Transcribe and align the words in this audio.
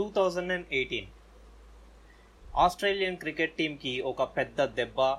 Two 0.00 0.12
thousand 0.16 0.52
and 0.52 0.66
eighteen 0.72 1.06
Australian 2.56 3.16
cricket 3.16 3.56
టీంకి 3.56 4.00
ఒక 4.00 4.22
పెద్ద 4.22 4.64
దెబ్బ 4.64 5.16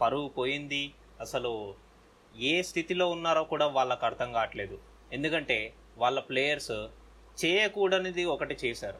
పరువు 0.00 0.28
పోయింది. 0.28 0.92
అసలు 1.20 1.74
ఏ 2.38 2.62
స్థితిలో 2.62 3.10
ఉన్నారో 3.10 3.44
కూడా 3.44 3.66
వాళ్ళకి 3.66 4.06
అర్థం 4.06 4.32
కావట్లేదు. 4.32 4.78
ఎందుకంటే 5.12 5.72
వాళ్ళ 5.98 6.20
ప్లేయర్స్ 6.20 6.70
చేయకూడనిది 7.44 8.24
ఒకటి 8.24 8.56
చేశారు. 8.64 8.98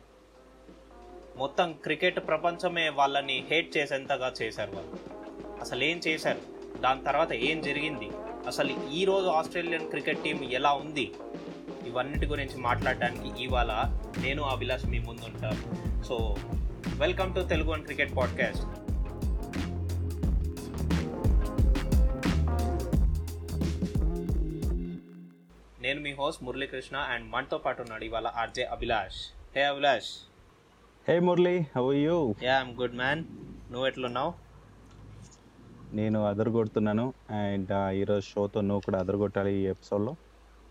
మొత్తం 1.37 1.73
క్రికెట్ 1.73 2.27
ప్రపంచమే 2.27 2.89
వాళ్ళని 2.89 3.47
హేట్ 3.51 3.77
చేసేంతగా 3.77 4.35
చేశారు 4.43 4.71
వాళ్ళు. 4.71 4.97
అసలు 5.61 5.85
ఏం 5.85 5.99
చేశారు? 5.99 6.41
దాని 6.81 7.05
తర్వాత 7.05 7.33
ఏం 7.33 7.63
జరిగింది? 7.63 8.11
అసలు 8.47 8.91
ఈ 8.91 9.05
రోజు 9.05 9.27
ఆస్ట్రేలియన్ 9.27 9.91
క్రికెట్ 9.91 10.23
టీం 10.23 10.45
ఎలా 10.45 10.73
ఉంది? 10.73 11.13
ఇవన్నిటి 11.87 12.27
గురించి 12.27 12.57
మాట్లాడడానికి 12.59 13.45
ఇవాళ 13.45 13.73
నేను 14.19 14.43
అభిలాష్ 14.43 14.87
మీ 14.87 14.99
ముందు 14.99 15.25
ఉంటాను 15.25 15.61
so 16.03 16.37
welcome 16.97 17.35
to 17.35 17.41
Telugu 17.41 17.71
one 17.71 17.83
cricket 17.83 18.17
podcast. 18.17 18.67
నేను 25.83 26.01
మీ 26.01 26.13
హోస్ట్ 26.13 26.43
మురళీకృష్ణ 26.43 26.97
అండ్ 26.97 27.31
మనతో 27.31 27.59
పాటు 27.59 27.83
ఉన్నాడు 27.83 28.05
ఇవాళ 28.05 28.27
RJ 28.27 28.63
Abhilash. 28.63 29.21
Hey 29.57 29.63
Abhilash. 29.65 30.11
Hey 31.09 31.19
Murali 31.19 31.67
how 31.77 31.93
you 31.93 32.35
ya 32.43 32.61
I'm 32.61 32.81
good 32.81 32.97
man 32.97 33.25
నువ్వు 33.71 33.87
ఎట్లున్నావు? 33.87 34.35
నేను 35.93 36.25
అదరగొడుతున్నాను 36.25 37.13
అండ్ 37.31 37.93
ఈరోజు 37.93 38.25
షోతో 38.27 38.61
నువ్వు 38.61 38.81
కూడా 38.81 38.99
అదరగొట్టాలి 38.99 39.53
ఈ 39.55 39.63
ఎపిసోడ్లో 39.67 40.17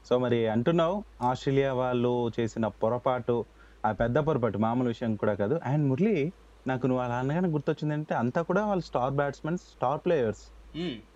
సో 0.10 0.18
మరి 0.18 0.48
అంటున్నావు 0.48 1.04
ఆస్ట్రేలియా 1.22 1.74
వాళ్ళు 1.74 2.32
చేసిన 2.40 2.68
పొరపాటు 2.68 3.46
ఆ 3.86 3.92
పెద్ద 3.92 4.20
పొరపాటు 4.20 4.58
మామూలు 4.58 4.88
విషయం 4.88 5.16
కూడా 5.16 5.34
కాదు. 5.34 5.60
అండ్ 5.66 5.88
మురళి 5.88 6.32
నాకు 6.68 6.88
నువ్వు 6.88 7.04
అలా 7.04 7.16
అనగానే 7.16 7.50
గుర్తొచ్చింది 7.50 7.94
అంటే 7.94 8.16
అంతా 8.16 8.42
కూడా 8.42 8.66
వాళ్ళు 8.66 8.86
స్టార్ 8.86 9.14
బ్యాట్స్మెన్ 9.14 9.58
స్టార్ 9.58 10.00
ప్లేయర్స్. 10.06 10.42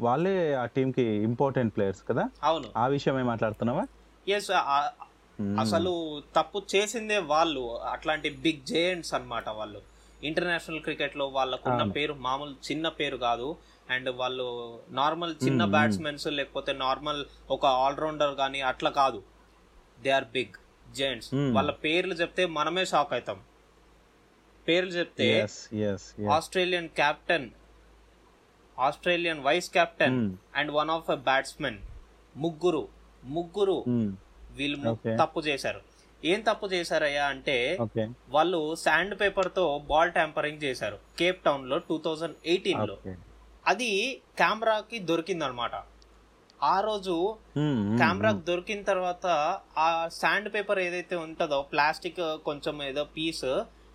వాళ్ళే 0.02 0.54
ఆ 0.54 0.66
టీంకి 0.66 1.02
ఇంపార్టెంట్ 1.02 1.76
ప్లేయర్స్ 1.76 2.02
కదా? 2.10 2.30
అవును. 2.44 2.66
ఆ 2.78 2.88
విషయమే 2.88 3.24
మాట్లాడుతున్నావా? 3.24 3.88
ఎస్ 4.28 4.52
అసలు 5.60 6.22
తప్పు 6.36 6.62
చేసిందే 6.76 7.18
వాళ్ళు. 7.18 7.80
అట్లాంటి 7.92 8.30
బిగ్ 8.30 8.66
జేయంట్స్ 8.66 9.14
అన్నమాట 9.14 9.50
వాళ్ళు. 9.50 9.82
ఇంటర్నేషనల్ 10.24 10.80
క్రికెట్లో 10.80 11.28
వాళ్ళకున్న. 11.28 11.92
పేరు 11.92 12.14
మామూలు 12.14 12.52
చిన్న 12.52 12.88
పేరు 12.88 13.18
కాదు. 13.18 13.56
అండ్ 13.90 14.10
వాళ్ళు 14.10 14.80
నార్మల్ 14.90 15.36
చిన్న. 15.44 15.66
బ్యాట్స్మెన్స్ 15.66 16.28
లేకపోతే 16.28 16.74
నార్మల్ 16.74 17.26
ఒక 17.50 17.66
ఆల్రౌండర్ 17.66 18.36
కానీ 18.36 18.62
అట్లా 18.62 18.90
కాదు. 18.90 19.24
They 20.02 20.10
are 20.10 20.24
big 20.24 20.94
gents. 20.94 21.34
వాళ్ళ 21.54 21.72
పేర్లు 21.72 22.14
చెప్తే 22.14 22.46
మనమే 22.46 22.86
షాక్ 22.86 23.14
అవుతాం 23.14 23.42
పేర్లు 24.68 24.92
చెప్తే 24.92 25.42
Australian 26.32 26.90
captain 26.90 27.50
Australian 28.80 29.40
vice 29.40 29.70
captain 29.72 30.20
and 30.56 30.72
one 30.72 30.90
of 30.90 31.12
a 31.12 31.16
batsmen 31.16 31.78
ముగ్గురు 32.38 32.88
ముగ్గురు 33.24 33.84
వీళ్ళు 34.52 34.78
ము- 34.78 34.90
Okay. 34.92 35.18
తప్పు 35.18 35.40
చేశారు. 35.40 35.82
ఏం 36.26 36.42
తప్పు 36.42 36.66
చేశారయ్యా 36.66 37.26
అంటే 37.26 37.78
వాళ్ళు 38.30 38.76
శాండ్ 38.76 39.22
పేపర్తో 39.22 39.80
బాల్ 39.80 40.12
ట్యాంపరింగ్ 40.12 40.64
చేశారు. 40.64 41.00
కేప్ 41.20 41.44
టౌన్లో 41.44 41.78
టూ 41.78 42.02
థౌజండ్ 42.06 42.36
ఎయిటీన్లో. 42.46 42.98
అది 43.66 43.90
కెమెరాకి 44.38 45.00
దొరికింది 45.00 45.46
అనమాట 45.46 45.76
ఆ 46.64 46.76
రోజు 46.80 47.16
కెమెరాకి 48.00 48.40
దొరికిన 48.40 48.82
తర్వాత 48.82 49.26
ఆ 49.78 49.88
శాండ్ 50.22 50.54
పేపర్ 50.54 50.80
ఏదైతే 50.80 51.16
ఉంటుందో 51.16 51.62
ప్లాస్టిక్ 51.62 52.22
కొంచెం 52.46 52.84
ఏదో 52.84 53.04
పీస్ 53.18 53.46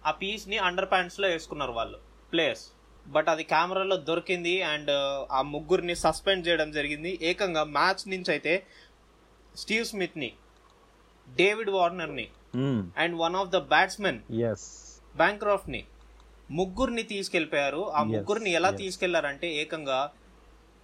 ఆ 0.04 0.10
పీస్ని 0.10 0.58
అండర్ 0.58 0.90
ప్యాంట్స్లో 0.90 1.28
వేసుకున్నారు 1.28 1.72
వాళ్ళు 1.72 1.98
ప్లేయర్స్ 2.32 2.66
బట్ 3.06 3.28
అది 3.28 3.44
కెమెరాలో 3.44 3.96
దొరికింది 3.96 4.62
అండ్ 4.62 4.90
ఆ 5.32 5.42
ముగ్గురిని 5.42 5.94
సస్పెండ్ 5.94 6.48
చేయడం 6.48 6.72
జరిగింది. 6.72 7.18
ఏకంగా 7.22 7.64
మ్యాచ్ 7.76 8.02
నుంచి 8.08 8.30
అయితే 8.30 8.52
స్టీవ్ 9.54 9.84
స్మిత్ని 9.84 10.30
David 11.28 11.70
వార్నర్ని 11.70 12.26
and 12.96 13.16
one 13.18 13.36
of 13.36 13.50
the 13.50 13.56
batsmen 13.72 14.20
బ్యాంక్రాఫ్ట్ని 15.16 15.82
ముగ్గురిని 16.50 17.02
తీసుకెళ్ళిపోయారు 17.02 17.90
ఆ 17.90 18.02
ముగ్గురిని 18.04 18.50
ఎలా. 18.50 18.70
తీసుకెళ్ళారంటే 18.70 19.54
ఏకంగా 19.54 20.00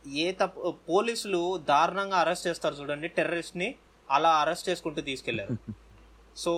ఏ 0.05 0.33
తప్పు 0.33 0.71
పోలీసులు 0.89 1.41
దారుణంగా 1.69 2.17
అరెస్ట్ 2.17 2.47
చేస్తారు 2.47 2.75
చూడండి 2.75 3.09
టెర్రరిస్ట్ని 3.09 3.69
అలా 4.11 4.31
అరెస్ట్ 4.31 4.69
చేసుకుంటూ 4.69 5.01
తీసుకెళ్ళారు. 5.01 5.57
సో 6.37 6.53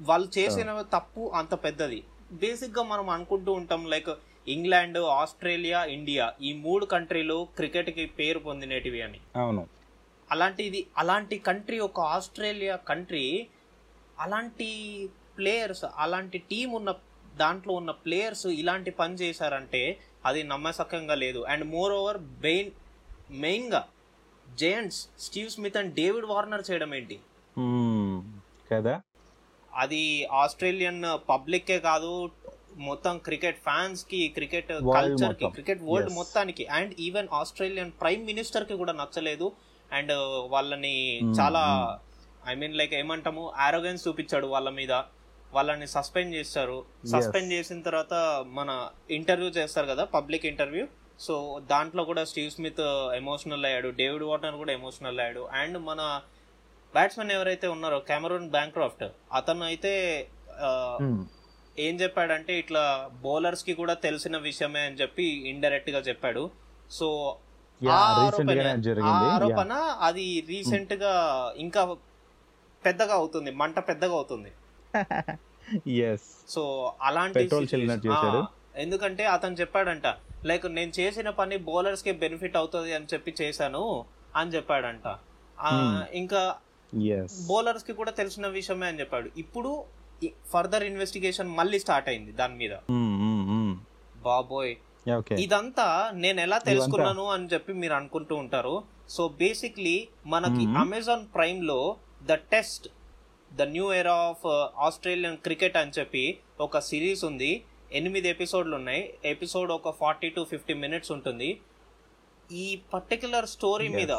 వాళ్ళు 0.00 0.28
చేసిన 0.38 0.82
తప్పు 0.92 1.32
అంత 1.34 1.54
పెద్దది. 1.54 2.00
బేసిక్గా 2.32 2.82
మనం 2.82 3.10
అనుకుంటూ 3.10 3.52
ఉంటాం 3.52 3.86
లైక్ 3.86 4.10
ఇంగ్లాండ్ 4.48 4.98
ఆస్ట్రేలియా 4.98 5.84
ఇండియా 5.84 6.32
ఈ 6.42 6.52
మూడు 6.56 6.84
కంట్రీలు 6.86 7.48
క్రికెట్కి 7.56 8.06
పేరు 8.06 8.38
పొందినటివి 8.38 9.02
అని. 9.02 9.20
అవును. 9.36 9.62
అలాంటిది 10.30 10.86
అలాంటి 10.96 11.38
కంట్రీ 11.38 11.78
ఒక 11.78 12.00
ఆస్ట్రేలియా 12.00 12.76
కంట్రీ 12.76 13.24
అలాంటి 14.20 14.68
ప్లేయర్స్ 15.36 15.84
అలాంటి 15.96 16.38
టీం 16.50 16.70
ఉన్న 16.70 16.90
దాంట్లో 17.36 17.72
ఉన్న 17.74 17.90
ప్లేయర్స్ 18.04 18.46
ఇలాంటి 18.60 18.90
పని 18.90 19.14
చేశారంటే 19.14 19.82
అది 20.24 20.42
నమ్మసకంగా 20.42 21.14
లేదు 21.14 21.40
అండ్ 21.44 21.64
మోర్ 21.74 21.92
ఓవర్ 21.92 22.18
బెయిన్ 22.18 22.70
మెయిన్గా 23.44 23.82
giants 24.46 25.00
Steve 25.18 25.50
Smith 25.50 25.76
and 25.76 25.94
David 25.94 26.26
Warner 26.26 26.64
చేయడం 26.70 26.94
ఏంటి. 26.94 27.16
కదా 28.72 28.94
అది 29.72 30.02
ఆస్ట్రేలియన్ 30.32 31.02
పబ్లిక్కే 31.28 31.78
కాదు 31.78 32.12
మొత్తం 32.88 33.14
క్రికెట్ 33.18 33.58
ఫ్యాన్స్కి 33.58 34.28
క్రికెట్ 34.28 34.68
కల్చర్కి. 34.96 35.46
Cricket 35.50 35.82
world. 35.82 36.12
మొత్తానికి 36.14 36.66
అండ్ 36.78 36.94
ఈవెన్ 37.06 37.28
ఆస్ట్రేలియన్ 37.32 37.92
ప్రైమ్ 38.00 38.24
మినిస్టర్కి 38.26 38.74
కూడా 38.74 38.92
నచ్చలేదు 38.92 39.52
అండ్ 39.92 40.12
వాళ్ళని 40.54 40.96
చాలా. 41.40 41.62
ఐ 42.48 42.54
మీన్ 42.54 42.74
లైక్ 42.74 42.94
ఏమంటాము 42.94 43.44
ఆరోగెన్స్ 43.66 44.08
చూపించాడు 44.08 44.46
వాళ్ళ 44.46 44.68
మీద 44.70 44.92
వాళ్ళని 45.56 45.86
సస్పెండ్ 45.94 46.32
చేస్తారు. 46.34 46.78
సస్పెండ్ 47.12 47.50
చేసిన 47.52 47.80
తర్వాత 47.88 48.14
మన 48.58 48.70
ఇంటర్వ్యూ 49.18 49.50
చేస్తారు 49.58 49.86
కదా 49.92 50.04
పబ్లిక్ 50.16 50.46
ఇంటర్వ్యూ. 50.52 50.86
సో 51.20 51.34
దాంట్లో 51.70 52.02
కూడా 52.04 52.22
స్టీవ్ 52.30 52.50
స్మిత్ 52.56 52.82
ఎమోషనల్ 53.20 53.66
అయ్యాడు 53.68 53.90
డేవిడ్ 54.00 54.26
వార్నర్ 54.30 54.56
కూడా 54.62 54.72
ఎమోషనల్ 54.72 55.20
అయ్యాడు. 55.20 55.42
అండ్ 55.60 55.78
మన 55.88 56.00
బ్యాట్స్మెన్ 56.94 57.32
ఎవరైతే 57.36 57.66
ఉన్నారో 57.66 57.98
కెమరూన్ 58.10 58.48
బ్యాంక్రాఫ్ట్ 58.50 59.06
అతను 59.32 59.64
అయితే 59.64 59.94
Hmm. 61.00 61.16
ఏం 61.78 61.94
చెప్పాడంటే 62.00 62.52
ఇట్లా 62.58 62.82
బౌలర్స్కి 63.24 63.72
కూడా 63.80 63.94
తెలిసిన 64.04 64.36
విషయమే 64.46 64.82
అని 64.88 64.96
చెప్పి 65.00 65.24
ఇండైరెక్ట్గా 65.50 66.00
చెప్పాడు. 66.08 66.42
సో 66.90 67.06
ఆరోపణ 67.80 69.72
అది 69.72 69.72
అది 70.08 70.24
రీసెంట్గా 70.50 71.12
ఇంకా 71.64 71.82
పెద్దగా 72.82 73.14
అవుతుంది 73.14 73.50
మంట 73.60 73.78
పెద్దగా 73.90 74.14
అవుతుంది. 74.14 74.50
సో 76.48 76.92
అలాంటి 77.02 77.50
ఎందుకంటే 78.76 79.24
అతను 79.24 79.54
చెప్పాడంట 79.54 80.06
లైక్ 80.44 80.66
నేను 80.66 80.92
చేసిన 81.00 81.30
పని 81.30 81.56
బౌలర్స్కి 81.56 82.12
బెనిఫిట్ 82.12 82.56
అవుతుంది 82.56 82.94
అని 82.94 83.06
చెప్పి 83.14 83.34
చేశాను 83.42 84.04
అని 84.36 84.50
చెప్పాడంట. 84.50 85.08
Hmm. 85.08 86.16
ఇంకా 86.16 86.54
బౌలర్స్కి 87.46 87.92
కూడా 87.92 88.10
తెలిసిన 88.10 88.46
విషయమే 88.46 88.86
అని 88.86 89.00
చెప్పాడు. 89.00 89.30
ఇప్పుడు 89.36 89.84
ఫర్దర్ 90.52 90.84
ఇన్వెస్టిగేషన్ 90.84 91.48
మళ్ళీ 91.48 91.78
స్టార్ట్ 91.78 92.08
అయింది 92.08 92.32
దాని 92.32 92.54
మీద. 92.54 92.70
బాబోయ్. 94.22 94.76
ఓకే 95.16 95.34
ఇదంతా 95.34 96.10
నేను 96.14 96.40
ఎలా 96.40 96.58
తెలుసుకున్నాను 96.58 97.24
అని 97.26 97.48
చెప్పి 97.52 97.72
మీరు 97.72 97.92
అనుకుంటూ 97.92 98.36
ఉంటారు. 98.36 98.84
సో 99.08 99.28
బేసిక్లీ 99.28 100.08
మనకి. 100.26 100.64
Amazon 100.78 101.26
ప్రైమ్లో 101.34 101.96
the 102.22 102.32
test 102.32 102.88
the 103.50 103.62
new 103.62 103.92
era 103.92 104.16
of 104.30 104.46
Australian 104.86 105.36
cricket 105.36 105.76
అని 105.76 105.94
చెప్పి 105.98 106.24
ఒక 106.60 106.78
సిరీస్ 106.78 107.24
ఉంది. 107.24 107.64
ఎనిమిది 107.92 108.28
ఎపిసోడ్లు 108.28 108.76
ఉన్నాయి. 108.76 109.02
ఎపిసోడ్ 109.24 109.70
ఒక 109.72 109.90
ఫార్టీ 109.90 110.28
టు 110.28 110.46
ఫిఫ్టీ 110.50 110.74
మినిట్స్ 110.74 111.12
ఉంటుంది. 111.12 111.60
ఈ 112.52 112.66
పర్టికులర్ 112.94 113.46
స్టోరీ 113.46 113.88
మీద 113.88 114.12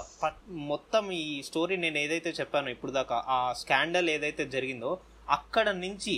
మొత్తం 0.47 1.11
ఈ 1.11 1.41
స్టోరీ 1.41 1.77
నేను 1.77 1.97
ఏదైతే 1.97 2.29
చెప్పానో 2.29 2.69
ఇప్పుడు 2.69 2.91
దాకా 2.91 3.17
ఆ 3.27 3.53
స్కాండల్ 3.53 4.09
ఏదైతే 4.09 4.45
జరిగిందో 4.45 4.91
అక్కడ 5.29 5.69
నుంచి 5.69 6.15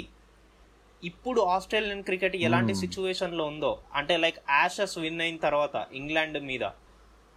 ఇప్పుడు 1.03 1.41
ఆస్ట్రేలియన్ 1.41 2.03
క్రికెట్ 2.03 2.35
ఎలాంటి 2.35 2.73
Hmm. 2.73 2.81
సిచ్యువేషన్లో 2.81 3.43
ఉందో 3.45 3.69
అంటే 3.93 4.17
లైక్ 4.17 4.39
యాషెస్ 4.49 4.97
విన్ 4.97 5.21
అయిన 5.21 5.37
తర్వాత 5.37 5.75
ఇంగ్లాండ్ 5.93 6.39
మీద 6.43 6.63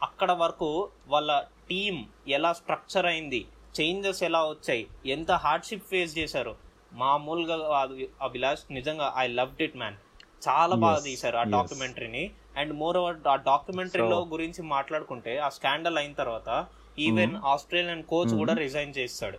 అక్కడ 0.00 0.31
వరకు 0.32 0.70
వాళ్ళ 1.06 1.32
టీం 1.69 1.97
ఎలా 2.29 2.52
స్ట్రక్చర్ 2.52 3.06
అయింది 3.06 3.41
చేంజెస్ 3.81 4.23
ఎలా 4.23 4.45
వచ్చాయి? 4.45 4.87
ఎంత 5.07 5.33
హార్డ్షిప్ 5.33 5.87
ఫేస్ 5.87 6.19
చేశారు? 6.19 6.57
మామూలుగా 6.93 7.57
కాదు. 7.69 7.95
అభిలాష్ 8.23 8.73
నిజంగా 8.73 9.15
ఐ 9.17 9.27
లవ్ 9.29 9.63
ఇట్ 9.63 9.77
మ్యాన్ 9.77 9.97
చాలా 10.49 10.77
బాగా 10.77 10.99
తీశారు 10.99 11.37
ఆ. 11.37 11.43
డాక్యుమెంటరీని 11.43 12.31
అండ్ 12.57 12.73
మోర్ 12.73 12.97
ఓవర్ 12.97 13.29
ఆ 13.29 13.37
డాక్యుమెంటరీలో 13.37 14.25
గురించి 14.25 14.63
మాట్లాడుకుంటే 14.63 15.39
ఆ 15.39 15.49
స్కాండల్ 15.49 15.99
అయిన 15.99 16.13
తర్వాత 16.13 16.67
ఈవెన్ 16.99 17.37
ఆస్ట్రేలియన్ 17.37 18.03
కోచ్. 18.03 18.39
కూడా 18.39 18.55
రిజైన్ 18.55 18.95
చేస్తాడు. 18.99 19.39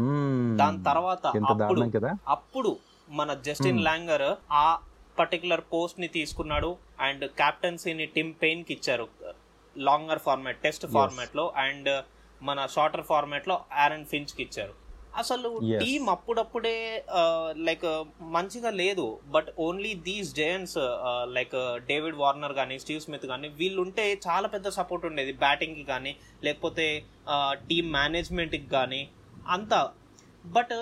మ్మ్. 0.00 0.58
దాని 0.58 0.84
తర్వాత 0.84 1.26
అప్పుడు 1.26 1.80
అప్పుడు 2.28 2.76
మన 3.08 3.34
జస్టిన్ 3.34 3.80
లాంగర్ 3.80 4.28
ఆ 4.52 4.78
పర్టికులర్ 5.18 5.60
పోస్ట్ని 5.72 6.08
తీసుకున్నాడు 6.08 6.76
అండ్ 7.00 7.30
కెప్టెన్సీని 7.30 8.06
టిమ్ 8.06 8.34
పెయిన్కి 8.42 8.72
ఇచ్చారు. 8.72 9.08
లాంగర్ 9.76 10.18
ఫార్మాట్ 10.18 10.56
టెస్ట్ 10.56 10.86
ఫార్మాట్లో. 10.86 11.52
అండ్ 11.56 12.02
మన 12.42 12.66
షార్టర్ 12.66 13.06
ఫార్మాట్లో 13.06 13.64
ఆరన్ 13.72 14.06
ఫించ్కి 14.06 14.42
ఇచ్చారు. 14.42 14.74
అసలు 15.16 15.48
Yes. 15.64 15.80
టీం 15.80 16.08
అప్పుడప్పుడే 16.08 17.04
లైక్ 17.68 18.04
మంచిగా 18.20 18.70
లేదు. 18.70 19.20
But 19.26 19.48
only 19.58 19.94
these 19.94 20.34
giants 20.34 20.74
like 21.36 21.56
David 21.86 22.16
Warner 22.16 22.52
కానీ 22.52 22.78
స్టీవ్ 22.78 23.00
స్మిత్ 23.00 23.26
కానీ 23.26 23.48
వీళ్ళు 23.48 23.80
ఉంటే 23.82 24.20
చాలా 24.28 24.48
పెద్ద 24.48 24.68
సపోర్ట్ 24.68 25.06
ఉండేది. 25.06 25.32
బ్యాటింగ్కి 25.32 25.84
కానీ 25.84 26.16
లేకపోతే 26.44 27.04
టీమ్ 27.68 27.92
మేనేజ్మెంట్కి 27.92 28.68
కానీ 28.68 29.08
అంతా. 29.48 29.92
బట్ 30.46 30.76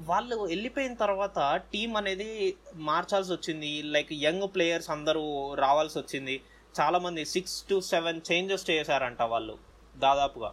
వాళ్ళు 0.00 0.36
వెళ్ళిపోయిన 0.36 0.94
తర్వాత 0.94 1.38
టీం 1.72 1.96
అనేది 1.96 2.56
మార్చాల్సి 2.74 3.32
వచ్చింది. 3.32 3.82
లైక్ 3.82 4.12
యంగ్ 4.12 4.48
ప్లేయర్స్ 4.54 4.90
అందరూ 4.90 5.54
రావాల్సి 5.54 5.98
వచ్చింది. 5.98 6.40
చాలా 6.80 6.98
మంది 6.98 7.24
సిక్స్ 7.24 7.62
టు 7.70 7.80
సెవెన్ 7.80 8.20
చేంజెస్ 8.32 8.70
చేశారంట 8.70 9.22
వాళ్ళు 9.22 9.56
దాదాపుగా. 9.96 10.50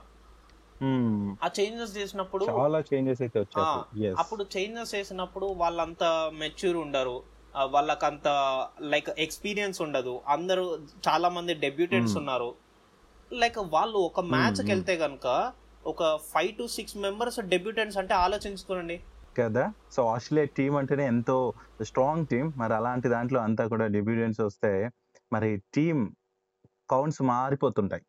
ఆ 1.44 1.50
చేంజెస్ 1.60 1.98
చేసినప్పుడు 1.98 2.46
చాలా 2.46 2.80
చేంజెస్ 2.80 3.22
అయితే 3.22 3.40
వచ్చాయి. 3.40 4.08
అప్పుడు 4.10 4.46
చేంజెస్ 4.58 4.96
చేసినప్పుడు 4.96 5.46
వాళ్ళంతా 5.46 6.32
మెచ్యూర్ 6.34 6.78
ఉండరు. 6.78 7.24
వాళ్ళకంత 7.64 8.28
లైక్ 8.82 9.10
ఎక్స్పీరియన్స్ 9.10 9.82
ఉండదు. 9.82 10.22
అందరూ 10.28 10.78
చాలా 11.08 11.30
మంది 11.30 11.54
డెబ్యూటెంట్స్ 11.54 12.18
ఉన్నారు. 12.18 12.56
లైక్ 13.34 13.58
వాళ్ళు 13.58 13.98
ఒక 13.98 14.20
మ్యాచ్కి 14.20 14.72
వెళ్తే 14.72 14.96
గనుక 14.96 15.54
ఒక 15.86 16.16
five 16.16 16.58
to 16.58 16.68
six 16.68 16.98
members 16.98 17.40
debutants 17.40 17.98
అంటే 17.98 18.14
ఆలోచించుకోండి. 18.14 19.00
కదా? 19.40 19.74
సో 19.92 20.08
ఆస్ట్రేలియా 20.08 20.48
టీం 20.58 20.76
అంటేనే 20.76 21.06
ఎంతో 21.06 21.54
స్ట్రాంగ్ 21.82 22.26
టీం 22.26 22.54
మరి 22.58 22.74
అలాంటి 22.74 23.08
దాంట్లో 23.08 23.40
అంతా 23.40 23.68
కూడా 23.68 23.88
డెబ్యూటెంట్స్ 23.88 24.42
వస్తే 24.42 24.90
మరి 25.34 25.62
టీం 25.74 26.16
కౌంట్స్ 26.90 27.22
మారిపోతుంటాయి. 27.22 28.02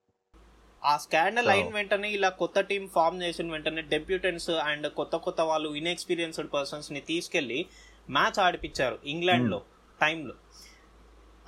ఆ 0.84 0.96
స్కాండల్ 0.96 1.48
అయిన 1.48 1.68
వెంటనే 1.68 2.10
ఇలా 2.10 2.28
కొత్త 2.28 2.60
టీం 2.60 2.88
ఫామ్ 2.88 3.22
చేసిన 3.22 3.52
వెంటనే 3.52 3.82
డెబ్యూటెంట్స్ 3.82 4.50
అండ్ 4.50 4.90
కొత్త 4.90 5.16
కొత్త 5.16 5.40
వాళ్ళు 5.40 5.74
ఇన్ఎక్స్పీరియన్స్డ్ 5.74 6.52
పర్సన్స్ని 6.52 7.00
తీసుకెళ్ళి 7.00 7.66
మ్యాచ్ 8.10 8.38
ఆడిపించారు 8.38 8.98
ఇంగ్లాండ్లో 9.04 9.62
టైంలో 10.00 10.34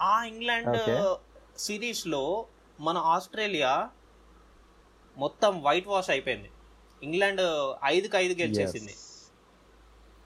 ఆ 0.00 0.24
ఇంగ్లాండ్. 0.24 0.78
సిరీస్లో 1.58 2.46
మన 2.80 2.98
ఆస్ట్రేలియా 2.98 3.88
మొత్తం 5.16 5.62
వైట్ 5.62 5.86
వాష్ 5.86 6.10
అయిపోయింది 6.10 6.50
ఇంగ్లాండ్ 7.02 7.42
ఐదుకి 7.84 8.16
ఐదు 8.16 8.34
గెలిచేసింది. 8.34 8.94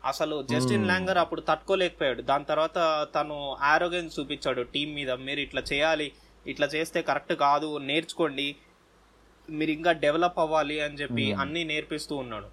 అసలు 0.04 0.42
జస్టిన్ 0.42 0.80
Hmm. 0.80 0.88
లాంగర్ 0.88 1.18
అప్పుడు 1.18 1.40
తట్టుకోలేకపోయాడు 1.40 2.22
దాని 2.22 2.44
తర్వాత 2.44 2.78
తను 3.14 3.52
ఆరోగెన్స్ 3.52 4.20
చూపించాడు 4.20 4.62
టీం 4.62 4.94
మీద 4.94 5.10
మీరు 5.10 5.40
ఇట్లా 5.40 5.62
చేయాలి 5.72 6.12
ఇట్లా 6.46 6.66
చేస్తే 6.66 7.02
కరెక్ట్ 7.02 7.32
కాదు 7.32 7.78
నేర్చుకోండి 7.78 8.56
మీరు 9.48 9.70
ఇంకా 9.70 9.92
డెవలప్ 9.92 10.38
అవ్వాలి 10.38 10.80
అని 10.80 10.94
చెప్పి 10.94 11.32
Hmm. 11.32 11.40
అన్ని 11.40 11.64
నేర్పిస్తూ 11.64 12.16
ఉన్నాడు. 12.16 12.48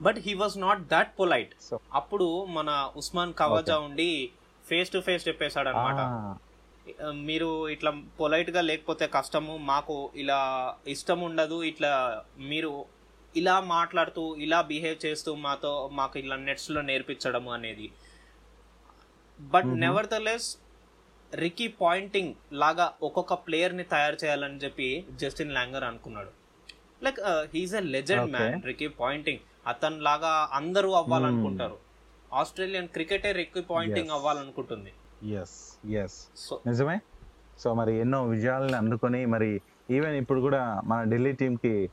But 0.00 0.18
he 0.18 0.34
was 0.34 0.58
not 0.58 0.88
that 0.88 1.18
polite 1.18 1.54
అప్పుడు 1.92 2.44
మన 2.44 2.90
ఉస్మాన్ 2.96 3.34
కవాజా 3.34 3.78
ఉండి 3.78 4.30
ఫేస్ 4.64 4.90
టు 4.90 4.98
ఫేస్ 4.98 5.28
చెప్పేశాడు 5.28 5.68
అనమాట 5.68 6.00
మీరు 7.14 7.68
ఇట్లా 7.68 7.90
పొలైట్గా 8.20 8.60
లేకపోతే 8.60 9.06
కష్టము 9.06 9.56
మాకు 9.56 10.10
ఇలా 10.16 10.38
ఇష్టం 10.88 11.20
ఉండదు 11.20 11.62
ఇట్లా 11.62 12.24
మీరు 12.38 12.84
ఇలా 13.36 13.60
మాట్లాడుతూ 13.60 14.36
ఇలా 14.36 14.62
బిహేవ్ 14.62 15.06
చేస్తూ 15.06 15.34
మాతో 15.34 15.88
మాకు 15.92 16.18
ఇలా 16.18 16.36
నెట్స్లో 16.36 16.80
నేర్పించడము 16.82 17.52
అనేది. 17.52 17.90
But. 19.40 19.66
Never 19.66 20.06
the 20.06 20.14
less 20.14 20.48
Ricky 21.34 21.66
Ponting 21.80 22.32
లాగా 22.52 22.92
ఒక్కొక్క 23.02 23.34
ప్లేయర్ని 23.34 23.84
తయారు 23.84 24.16
చేయాలని 24.24 24.58
చెప్పి 24.64 25.04
జస్టిన్ 25.20 25.52
లాంగర్ 25.54 25.84
అనుకున్నాడు. 25.84 26.30
Like 27.04 27.20
he's 27.54 27.74
a 27.74 27.80
legend. 27.80 28.30
Man 28.32 28.62
Ricky 28.70 28.88
Ponting. 28.88 29.38
అతను 29.66 29.98
లాగా 29.98 30.32
అందరూ 30.52 30.90
అవ్వాలనుకుంటారు. 30.92 31.78
ఆస్ట్రేలియన్ 32.32 32.88
క్రికెటే 32.88 33.32
రికీ 33.32 33.60
పాయింటింగ్. 33.60 34.10
అవ్వాలనుకుంటుంది. 34.10 34.92
ఎస్ 35.40 35.56
ఎస్ 36.02 36.18
సో 36.36 36.60
నిజమే? 36.66 36.98
సో 37.58 37.74
మరి 37.74 37.94
ఎన్నో 38.00 38.20
విజయాలను 38.24 38.76
అందుకొని 38.76 39.26
మరి 39.26 39.60
ఈవెన్ 39.90 40.16
ఇప్పుడు 40.16 40.40
కూడా 40.40 40.80
మన 40.84 41.00
ఢిల్లీ 41.10 41.32
టీంకి 41.32 41.90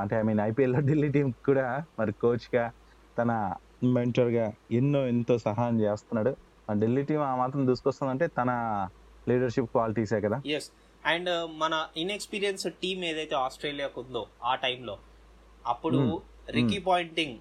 అంటే 0.00 0.16
ఐ 0.16 0.22
మీన్ 0.22 0.40
ఐపీఎల్లో 0.40 0.80
ఢిల్లీ 0.80 1.08
టీం 1.08 1.30
కూడా 1.30 1.84
మరి 1.98 2.12
కోచ్గా 2.12 2.72
తన 3.18 3.54
మెంటర్గా 3.84 4.52
ఎన్నో 4.70 5.06
ఎంతో 5.06 5.38
సహాయం 5.38 5.80
చేస్తున్నాడు. 5.80 6.32
ఢిల్లీ 6.74 7.02
టీం 7.02 7.20
ఆ 7.20 7.34
మాత్రం 7.36 7.66
దూసుకొస్తుందంటే 7.66 8.26
తన 8.38 8.50
లీడర్షిప్ 9.28 9.70
క్వాలిటీసే 9.70 10.20
కదా? 10.20 10.38
ఎస్ 10.46 10.68
అండ్ 11.06 11.30
మన 11.52 11.74
ఇన్ఎక్స్పీరియన్స్ 11.96 12.66
టీం 12.82 13.04
ఏదైతే 13.04 13.34
ఆస్ట్రేలియాకు 13.34 14.00
ఉందో 14.00 14.26
ఆ 14.44 14.54
టైంలో 14.54 14.98
అప్పుడు. 15.66 16.00
రికీ 16.50 16.78
పాయింటింగ్ 16.78 17.38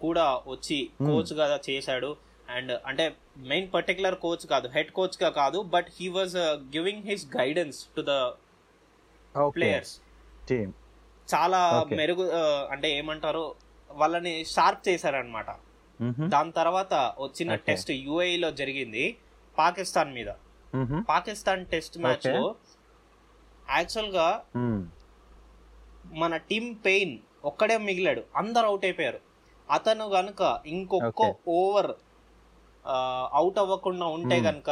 కూడా 0.00 0.26
వచ్చి. 0.48 0.78
కోచ్గా 1.06 1.60
చేశాడు. 1.70 2.10
అండ్ 2.48 2.72
అంటే 2.86 3.04
మెయిన్ 3.50 3.68
పర్టికులర్ 3.74 4.14
కోచ్ 4.14 4.46
కాదు 4.46 4.68
హెడ్ 4.68 4.90
కోచ్గా 4.90 5.28
కాదు 5.28 5.58
but 5.74 5.86
he 6.00 6.08
was 6.08 6.34
giving 6.76 7.02
his 7.02 7.36
guidance 7.36 7.78
to 7.96 8.00
the 8.00 8.14
players 9.56 9.94
చాలా. 11.28 11.60
మెరుగు 11.92 12.24
uh, 12.40 12.72
అంటే 12.72 12.88
ఏమంటారు 12.98 13.44
వాళ్ళని 13.90 14.44
షార్ప్ 14.44 14.82
చేశారనమాట 14.88 15.50
దాని 16.28 16.52
తర్వాత 16.52 16.94
వచ్చిన. 17.18 17.54
టెస్ట్ 17.68 17.90
యుఏఈ 18.06 18.36
లో 18.36 18.50
జరిగింది 18.50 19.04
పాకిస్తాన్ 19.58 20.10
మీద 20.14 20.30
పాకిస్తాన్ 21.08 21.62
టెస్ట్ 21.66 21.98
మ్యాచ్. 21.98 22.26
లో 22.26 22.42
యాక్చువల్గా 23.68 24.26
మన 26.14 26.36
టీమ్ 26.48 26.70
పెయిన్ 26.86 27.14
ఒక్కడే 27.44 27.76
మిగిలాడు 27.78 28.22
అందరు 28.36 28.66
అవుట్ 28.66 28.84
అయిపోయారు 28.84 29.20
అతను 29.68 30.04
గనుక 30.08 30.42
ఇంకొక. 30.66 31.22
ఓవర్ 31.48 31.92
అవుట్ 33.32 33.58
అవ్వకుండా 33.58 34.06
ఉంటే. 34.06 34.36
గనుక 34.40 34.70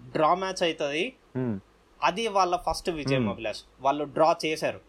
డ్రా 0.00 0.34
మ్యాచ్ 0.34 0.62
అవుతుంది 0.62 1.04
అది 2.00 2.24
వాళ్ళ 2.28 2.54
ఫస్ట్ 2.56 2.90
విజయం. 2.90 3.24
అభిలాష్ 3.30 3.62
వాళ్ళు 3.80 4.04
డ్రా 4.04 4.36
చేశారు 4.44 4.80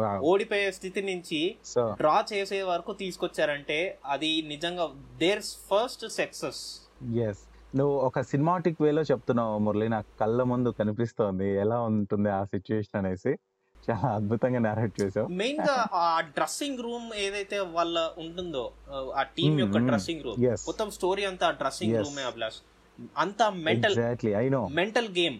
ఓడిపోయే 0.00 0.72
స్థితి 0.72 1.02
నుంచి 1.02 1.40
డ్రా 2.00 2.24
చేసే 2.32 2.62
వరకు 2.62 2.92
తీసుకొచ్చారంటే 2.92 3.98
అది 4.04 4.42
నిజంగా 4.52 4.86
దేర్ 5.18 5.42
ఫస్ట్ 5.70 6.04
సక్సెస్. 6.20 6.62
ఎస్ 7.28 7.42
నువ్వు 7.76 7.94
ఒక 7.98 8.20
సినిమాటిక్ 8.20 8.82
వేలో 8.82 9.02
చెప్తున్నావు 9.02 9.58
మురళి 9.58 9.88
నాకు 9.88 10.10
కళ్ళ 10.20 10.42
ముందు 10.42 10.70
కనిపిస్తోంది. 10.70 11.48
ఎలా 11.64 11.80
ఉంటుంది 11.80 12.30
ఆ 12.30 12.44
సిచ్యువేషన్ 12.44 12.98
అనేసి 13.00 13.32
చాలా 13.88 14.08
అద్భుతంగా 14.18 14.58
నేరేట్ 14.58 15.00
చేసావు. 15.00 15.26
మెయిన్గా 15.28 15.88
ఆ 15.94 16.20
డ్రెస్సింగ్ 16.20 16.78
రూమ్ 16.78 17.08
ఏదైతే 17.14 17.58
వాళ్ళ 17.58 17.96
ఉంటుందో 18.18 18.72
ఆ 19.20 19.22
టీం 19.22 19.50
Hmm, 19.52 19.60
యొక్క 19.60 19.76
hmm. 19.76 19.88
Dressing 19.88 20.22
room. 20.26 20.38
మొత్తం 20.66 20.90
స్టోరీ 20.90 21.24
అంతా 21.24 21.50
డ్రెస్సింగ్. 21.50 21.96
రూమే 22.04 22.22
అభిలాష్ 22.22 22.60
అంతా 23.18 23.50
mental 23.50 23.92
exactly 23.92 24.32
I 24.32 24.48
know 24.48 24.66
mental 24.80 25.08
game. 25.18 25.38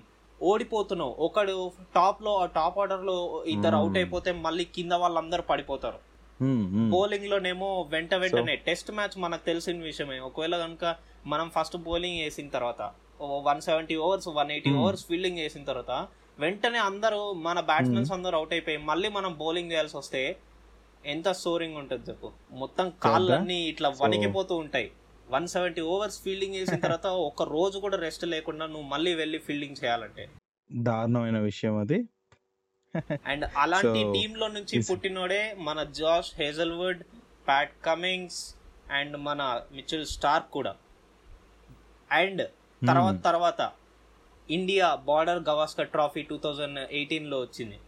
ఓడిపోతున్నావు. 0.51 1.15
ఒకడు 1.27 1.55
టాప్లో 1.95 2.33
టాప్ 2.57 2.79
ఆర్డర్లో 2.79 3.17
ఇద్దరు 3.47 3.75
Hmm. 3.75 3.81
అవుట్ 3.81 3.97
అయిపోతే 3.97 4.33
మళ్ళీ 4.47 4.65
కింద 4.77 4.93
వాళ్ళందరూ 5.03 5.43
పడిపోతారు. 5.51 5.99
బౌలింగ్ 6.95 7.29
లోనేమో 7.33 7.69
వెంట 7.93 8.15
వెంటనే 8.15 8.57
టెస్ట్ 8.69 8.91
మ్యాచ్ 8.93 9.17
మనకు 9.19 9.45
తెలిసిన 9.45 9.83
విషయమే. 9.83 10.19
ఒకవేళ 10.19 10.57
కనుక 10.65 10.85
మనం 11.27 11.51
ఫస్ట్ 11.57 11.77
బౌలింగ్ 11.77 12.21
వేసిన 12.21 12.49
తర్వాత 12.49 12.81
one 13.49 13.61
seventy 13.61 13.97
overs 14.07 14.29
one 14.41 14.51
eighty 14.57 14.71
Hmm. 14.71 14.81
Overs 14.83 15.05
fielding 15.07 15.39
వేసిన 15.39 15.65
తర్వాత 15.65 15.93
వెంటనే 16.39 16.79
అందరూ 16.79 17.33
మన 17.47 17.61
బ్యాట్స్మెన్స్ 17.61 18.13
అందరూ 18.13 18.37
అవుట్ 18.39 18.53
అయిపోయి 18.53 18.79
మళ్ళీ 18.91 19.09
మనం 19.09 19.33
బౌలింగ్ 19.39 19.73
చేయాల్సి 19.73 19.97
వస్తే 19.97 20.23
ఎంత 21.05 21.29
స్కోరింగ్ 21.41 21.77
ఉంటుంది 21.77 22.05
చెప్పు. 22.11 22.29
మొత్తం 22.53 22.87
కాళ్ళన్నీ 23.03 23.59
ఇట్లా 23.73 23.89
వణికిపోతూ 24.03 24.55
ఉంటాయి. 24.57 24.89
వన్ 25.35 25.47
సెవెంటీ 25.55 25.83
ఓవర్స్ 25.93 26.19
ఫీల్డింగ్ 26.25 26.57
చేసిన 26.59 26.76
తర్వాత 26.85 27.09
ఒక 27.29 27.43
రోజు 27.57 27.76
కూడా 27.85 27.97
రెస్ట్ 28.07 28.25
లేకుండా 28.35 28.64
నువ్వు 28.67 28.88
మళ్ళీ 28.95 29.12
వెళ్ళి 29.14 29.38
ఫీల్డింగ్ 29.47 29.79
చేయాలంటే. 29.83 30.25
దారుణమైన 30.71 31.38
విషయం 31.50 31.76
అది. 31.85 31.99
అండ్ 33.31 33.45
అలాంటి 33.62 34.00
టీమ్లో 34.17 34.47
నుంచి 34.49 34.76
పుట్టినోడే 34.88 35.41
మన 35.69 35.79
Josh 36.00 36.31
Hazlewood 36.41 37.00
Pat 37.49 37.73
Cummins 37.87 38.41
and 38.99 39.17
మన 39.29 39.41
మిచిల్ 39.76 40.05
స్టార్క్ 40.17 40.50
కూడా. 40.59 40.73
అండ్ 42.11 42.43
తర్వాత 42.83 43.17
తర్వాత 43.29 43.61
India 44.49 44.87
Border 45.09 45.41
Gavaskar 45.49 45.88
trophy 45.88 46.23
two 46.31 46.37
thousand 46.45 46.79
ఎయిటీన్లో 46.99 47.37
వచ్చింది. 47.41 47.79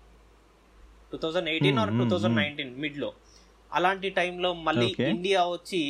Two 1.11 1.17
thousand 1.25 1.49
eighteen 1.53 1.79
or 1.83 1.91
Hmm, 1.91 1.99
two 1.99 2.05
hmm, 2.05 2.13
thousand 2.13 2.35
hmm. 2.35 2.43
Nineteen 2.43 2.73
మిడ్లో 2.85 3.11
అలాంటి 3.71 4.09
టైంలో 4.11 4.51
మళ్ళీ. 4.69 4.89
ఇండియా 5.13 5.41
వచ్చి 5.57 5.81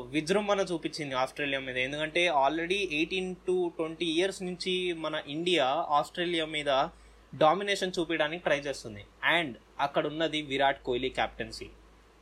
విజృంభణ 0.00 0.60
చూపించింది 0.60 1.14
ఆస్ట్రేలియా 1.14 1.60
మీద. 1.60 1.76
ఎందుకంటే 1.76 2.26
already 2.26 2.88
eighteen 2.92 3.36
to 3.36 3.72
twenty 3.76 4.06
years 4.06 4.42
నుంచి 4.42 4.92
మన 4.92 5.22
ఇండియా 5.26 5.64
ఆస్ట్రేలియా 5.90 6.46
మీద 6.46 6.88
డామినేషన్ 7.34 7.92
చూపించడానికి 8.00 8.44
ట్రై 8.44 8.58
చేస్తుంది. 8.58 9.04
అండ్ 9.24 9.56
అక్కడ 9.80 10.06
ఉన్నది 10.06 10.42
విరాట్ 10.42 10.82
కోహ్లీ 10.82 11.10
కెప్టెన్సీ 11.10 11.68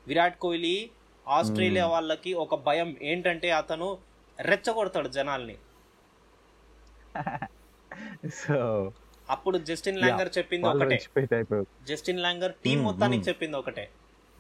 విరాట్ 0.07 0.39
కోహ్లీ 0.39 0.91
ఆస్ట్రేలియా 1.29 1.87
వాళ్ళకి 1.87 2.35
ఒక 2.35 2.55
భయం 2.55 2.97
ఏంటంటే 3.03 3.51
అతను 3.51 3.99
రెచ్చగొడతాడు 4.41 5.09
జనాల్ని. 5.09 5.57
సో 8.31 8.93
అప్పుడు 9.31 9.59
జస్టిన్ 9.59 9.99
లాంగర్ 9.99 10.39
చెప్పింది 10.39 10.67
ఒకటే. 10.67 10.99
జస్టిన్ 11.89 12.21
లాంగర్ 12.21 12.53
టీం 12.55 12.79
Hmm, 12.79 12.87
మొత్తానికి 12.87 13.21
hmm. 13.21 13.29
చెప్పింది 13.29 13.57
ఒకటే. 13.57 13.91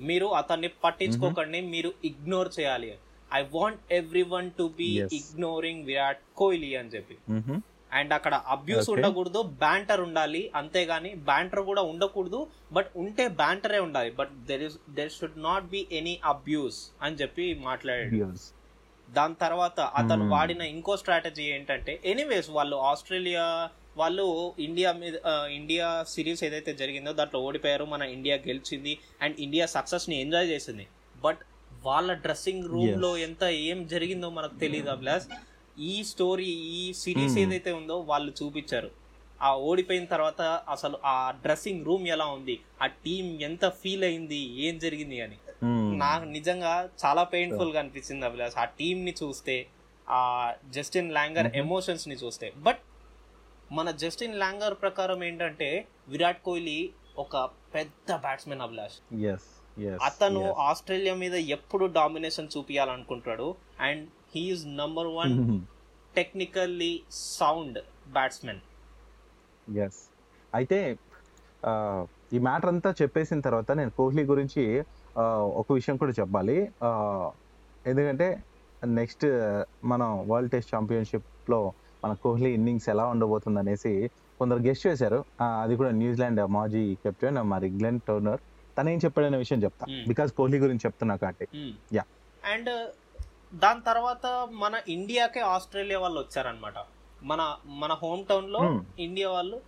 మీరు 0.09 0.27
అతన్ని 0.41 0.69
పట్టించుకోకండి 0.85 1.61
మీరు 1.75 1.91
ఇగ్నోర్ 2.05 2.51
చేయాలి 2.59 2.91
I 3.35 3.41
want 3.55 3.81
every 3.93 4.23
one 4.35 4.49
to 4.59 4.65
be. 4.79 4.89
Ignoring 5.19 5.85
Virat 5.85 6.23
Kohli 6.37 6.71
అని 6.75 6.89
చెప్పి. 6.89 7.17
అండ్ 7.93 8.13
అక్కడ 8.17 8.35
అబ్యూస్. 8.55 8.89
ఉండకూడదు 8.91 9.41
బ్యాంటర్ 9.63 10.01
ఉండాలి 10.01 10.43
అంతేగాని 10.55 11.11
బ్యాంటర్ 11.29 11.63
కూడా 11.71 11.83
ఉండకూడదు 11.83 12.41
బట్ 12.73 12.91
ఉంటే 12.97 13.25
బ్యాంటరే 13.41 13.79
ఉండాలి 13.79 14.11
but 14.11 14.33
there 14.47 14.63
is 14.63 14.77
there 14.91 15.13
should 15.13 15.39
not 15.43 15.65
be 15.65 15.81
any 15.93 16.15
abuse 16.25 16.79
అని 17.03 17.17
చెప్పి 17.23 17.47
మాట్లాడాడు. 17.69 18.33
దాని 19.09 19.35
తర్వాత 19.35 19.79
అతను. 20.01 20.25
వాడిన 20.29 20.63
ఇంకో 20.75 20.97
స్ట్రాటజీ 20.97 21.45
ఏంటంటే 21.55 21.93
ఎనీవేస్ 22.05 22.51
వాళ్ళు 22.51 22.77
ఆస్ట్రేలియా 22.91 23.45
వాళ్ళు 23.97 24.55
ఇండియా 24.59 24.93
మీద 24.93 25.15
ఇండియా 25.53 26.05
సిరీస్ 26.09 26.45
ఏదైతే 26.45 26.75
జరిగిందో 26.75 27.13
దాంట్లో 27.13 27.41
ఓడిపోయారు 27.41 27.85
మన 27.85 28.03
ఇండియా 28.03 28.37
గెలిచింది 28.37 28.99
అండ్ 29.23 29.41
ఇండియా 29.41 29.67
సక్సెస్ని 29.67 30.21
ఎంజాయ్ 30.21 30.49
చేసింది. 30.49 30.87
బట్ 31.23 31.39
వాళ్ళ 31.85 32.13
డ్రెస్సింగ్ 32.13 32.65
రూమ్లో. 32.65 33.17
ఎంత 33.17 33.43
ఏం 33.43 33.87
జరిగిందో 33.87 34.31
మనకు 34.31 34.55
తెలియదు 34.55 34.97
ప్లస్ 34.97 35.29
ఈ 35.81 36.05
స్టోరీ 36.05 36.45
ఈ 36.45 36.93
సిరీస్ 36.93 37.35
Hmm. 37.35 37.43
ఏదైతే 37.43 37.73
ఉందో 37.73 37.99
వాళ్ళు 37.99 38.33
చూపించారు. 38.43 38.91
ఆ 39.43 39.57
ఓడిపోయిన 39.57 40.05
తర్వాత 40.05 40.43
అసలు 40.69 40.99
ఆ 41.05 41.31
డ్రెస్సింగ్ 41.31 41.85
రూమ్ 41.85 42.09
ఎలా 42.09 42.25
ఉంది? 42.25 42.61
ఆ 42.83 42.87
టీం 42.87 43.39
ఎంత 43.41 43.69
ఫీల్ 43.69 44.05
అయింది? 44.05 44.63
ఏం 44.63 44.79
జరిగింది 44.79 45.21
అని. 45.21 45.37
మ్. 45.65 45.99
నాకు 45.99 46.25
నిజంగా 46.25 46.89
చాలా 47.05 47.23
పెయిన్ఫుల్గా 47.23 47.79
అనిపించింది 47.79 48.27
అభిలాష్ 48.27 48.59
ఆ 48.59 48.65
టీమ్ని 48.65 49.15
చూస్తే 49.23 49.67
ఆ 50.11 50.53
జస్టిన్ 50.71 51.13
లాంగర్ 51.13 51.57
ఎమోషన్స్ని 51.57 52.15
చూస్తే. 52.15 52.53
బట్ 52.57 52.79
మన 53.71 53.89
జస్టిన్ 54.03 54.39
లాంగర్ 54.43 54.77
ప్రకారం 54.83 55.21
ఏంటంటే 55.25 55.69
విరాట్ 56.09 56.41
కోహ్లీ 56.43 56.79
ఒక 57.19 57.37
పెద్ద 57.75 58.17
బ్యాట్స్మెన్ 58.25 58.63
అభిలాష్ 58.67 58.97
Yes. 59.27 59.43
Yes. 59.77 59.99
అతను. 60.03 60.41
ఆస్ట్రేలియా 60.69 61.15
మీద 61.15 61.37
ఎప్పుడు 61.57 61.85
domination 61.99 62.51
చూపించాలనుకుంటాడు 62.55 63.47
and 63.89 64.03
he's 64.35 64.65
number 64.81 65.11
one. 65.21 65.35
Technically 66.15 66.93
sound 67.39 67.79
batsmen 68.13 68.61
yes 69.85 70.01
అయితే 70.53 70.79
ఈ 72.33 72.39
మ్యాటర్ 72.39 72.71
అంతా 72.73 72.91
చెప్పేసిన 73.01 73.41
తర్వాత 73.41 73.71
నేను 73.73 73.93
కోహ్లీ 73.99 74.25
గురించి 74.25 74.63
ఒక 75.61 75.67
విషయం 75.73 75.97
కూడా 75.97 76.15
చెప్పాలి 76.21 76.57
ఎందుకంటే 77.85 78.29
నెక్స్ట్ 78.99 79.25
మనం 79.85 80.11
వరల్డ్ 80.31 80.53
టెస్ట్ 80.55 80.73
ఛాంపియన్షిప్లో 80.75 81.61
మన 82.05 82.13
కోహ్లీ 82.13 82.51
ఇన్నింగ్స్ 82.55 82.89
ఎలా 82.89 83.07
ఉండబోతుంది 83.07 83.59
అనేసి 83.59 84.11
కొందరు 84.39 84.59
గెస్ట్ 84.59 84.87
చేశారు. 84.87 85.25
అది 85.63 85.77
కూడా 85.77 85.91
న్యూజిలాండ్ 85.91 86.41
మాజీ 86.51 86.95
కెప్టెన్ 86.95 87.37
మరి 87.37 87.69
గ్లెన్ 87.71 88.01
టోర్నర్. 88.09 88.41
తను 88.79 88.91
ఏం 88.91 88.99
చెప్పాడనే 89.05 89.39
విషయం 89.39 89.63
చెప్తా. 89.63 89.87
బికాస్ 90.09 90.33
కోహ్లీ 90.33 90.59
గురించి 90.59 90.81
చెప్తున్నా 90.87 91.17
కాబట్టి. 91.17 91.47
Yeah. 91.95 92.07
అండ్ 92.53 92.71
దాని 93.55 93.81
తర్వాత 93.87 94.27
మన 94.63 94.75
ఇండియాకే 94.89 95.41
ఆస్ట్రేలియా 95.41 95.99
వాళ్ళు 95.99 96.21
వచ్చారనమాట 96.21 96.75
మన 97.23 97.57
మన 97.67 97.93
హోమ్ 98.03 98.25
టౌన్లో. 98.27 98.61
ఇండియా 98.99 99.31
వాళ్ళు 99.31 99.61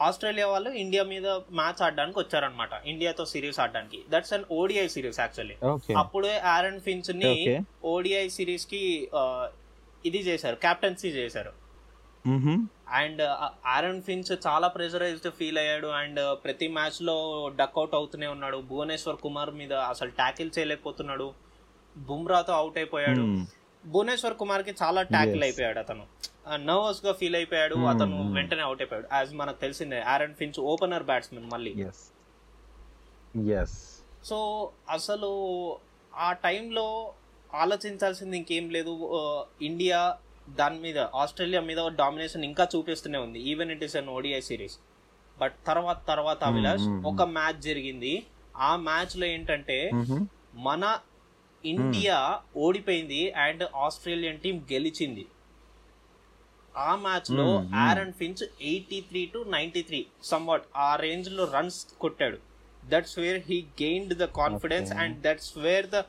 ఆస్ట్రేలియా 0.00 0.46
వాళ్ళు 0.46 0.70
ఇండియా 0.70 1.02
మీద 1.04 1.26
మ్యాచ్ 1.60 1.82
ఆడడానికి 1.82 2.18
వచ్చారనమాట 2.18 2.70
ఇండియాతో 2.86 3.24
సిరీస్ 3.24 3.60
ఆడడానికి. 3.60 3.98
That's 4.10 4.32
an 4.32 4.44
ODI 4.52 4.88
series 4.88 5.20
actually 5.20 5.56
అప్పుడే 5.94 6.38
ఆరన్ 6.38 6.80
ఫిన్స్ని 6.80 7.64
ఓడిఐ 7.84 8.28
సిరీస్కి 8.28 8.82
ఇది 10.06 10.18
చేశారు 10.18 10.56
కెప్టెన్సీ 10.56 11.08
చేశారు. 11.08 11.52
అండ్ 12.88 13.22
ఆరన్ 13.66 14.02
ఫిన్స్ 14.02 14.32
చాలా 14.46 14.68
ప్రెషరైజ్డ్ 14.68 15.32
ఫీల్ 15.32 15.58
అయ్యాడు 15.58 15.86
అండ్ 15.86 16.44
ప్రతి 16.44 16.68
మ్యాచ్లో 16.68 17.48
డక్అవుట్ 17.56 17.94
అవుతూనే 17.94 18.26
ఉన్నాడు. 18.26 18.56
భువనేశ్వర్ 18.56 19.16
కుమార్ 19.16 19.50
మీద 19.50 19.72
అసలు 19.72 20.10
ట్యాకిల్ 20.10 20.50
చేయలేకపోతున్నాడు. 20.58 21.34
బుమ్రాతో 21.96 22.52
అవుట్ 22.52 22.76
అయిపోయాడు. 22.76 23.44
భువనేశ్వర్ 23.86 24.34
కుమార్కి 24.34 24.74
చాలా 24.82 25.02
ట్యాకిల్. 25.02 25.42
అయిపోయాడు 25.42 25.78
అతను. 25.78 26.06
నర్వస్గా 26.56 27.12
ఫీల్ 27.12 27.36
అయిపోయాడు. 27.36 27.74
అతను. 27.74 28.34
వెంటనే 28.34 28.62
అవుట్ 28.62 28.82
అయిపోయాడు. 28.82 29.08
యాజ్ 29.12 29.34
మనకు 29.34 29.60
తెలిసిందే 29.60 30.00
ఆరన్ 30.00 30.34
ఫిన్స్ 30.34 30.60
ఓపెనర్ 30.60 31.02
బ్యాట్స్మెన్ 31.02 31.50
మళ్ళీ. 31.52 31.74
సో 34.24 34.70
అసలు 34.90 35.76
ఆ 36.14 36.32
టైంలో 36.32 37.14
ఆలోచించాల్సింది 37.54 38.36
ఇంకేం 38.36 38.66
లేదు. 38.76 38.92
ఇండియా 39.62 40.00
దాని 40.58 40.78
మీద 40.80 40.98
ఆస్ట్రేలియా 41.22 41.60
మీద 41.70 41.80
డామినేషన్ 42.00 42.44
ఇంకా 42.44 42.64
చూపిస్తూనే 42.74 43.18
ఉంది. 43.18 43.38
Even 43.50 43.70
it 43.70 43.84
is 43.88 43.96
an 44.00 44.08
ODI 44.16 44.40
series 44.50 44.76
but 45.40 45.56
తర్వాత 45.66 45.98
తర్వాత 46.08 46.40
అభిలాష్. 46.44 46.86
ఒక 47.12 47.22
మ్యాచ్ 47.36 47.60
జరిగింది. 47.68 48.12
ఆ 48.56 48.70
మ్యాచ్లో 48.88 49.26
ఏంటంటే 49.26 49.78
మన 50.68 50.84
ఇండియా 51.64 52.16
ఓడిపోయింది 52.56 53.22
అండ్ 53.46 53.64
ఆస్ట్రేలియన్ 53.86 54.40
టీం 54.40 54.56
గెలిచింది. 54.72 55.24
ఆ 56.74 56.90
మ్యాచ్లో. 57.04 57.46
Aaron 57.84 58.12
Finch 58.12 58.42
eighty 58.62 58.98
three 59.08 59.22
to 59.34 59.38
ninety 59.56 59.82
three 59.82 60.00
somewhat 60.22 60.66
ఆ 60.76 60.90
రేంజ్లో 60.96 61.44
రన్స్ 61.54 61.80
కొట్టాడు. 62.04 62.38
That's 62.82 63.18
where 63.18 63.40
he 63.48 63.58
gained 63.82 64.14
the 64.14 64.26
confidence. 64.40 64.92
And 64.92 65.16
that's 65.26 65.52
where 65.58 65.88
the 65.94 66.02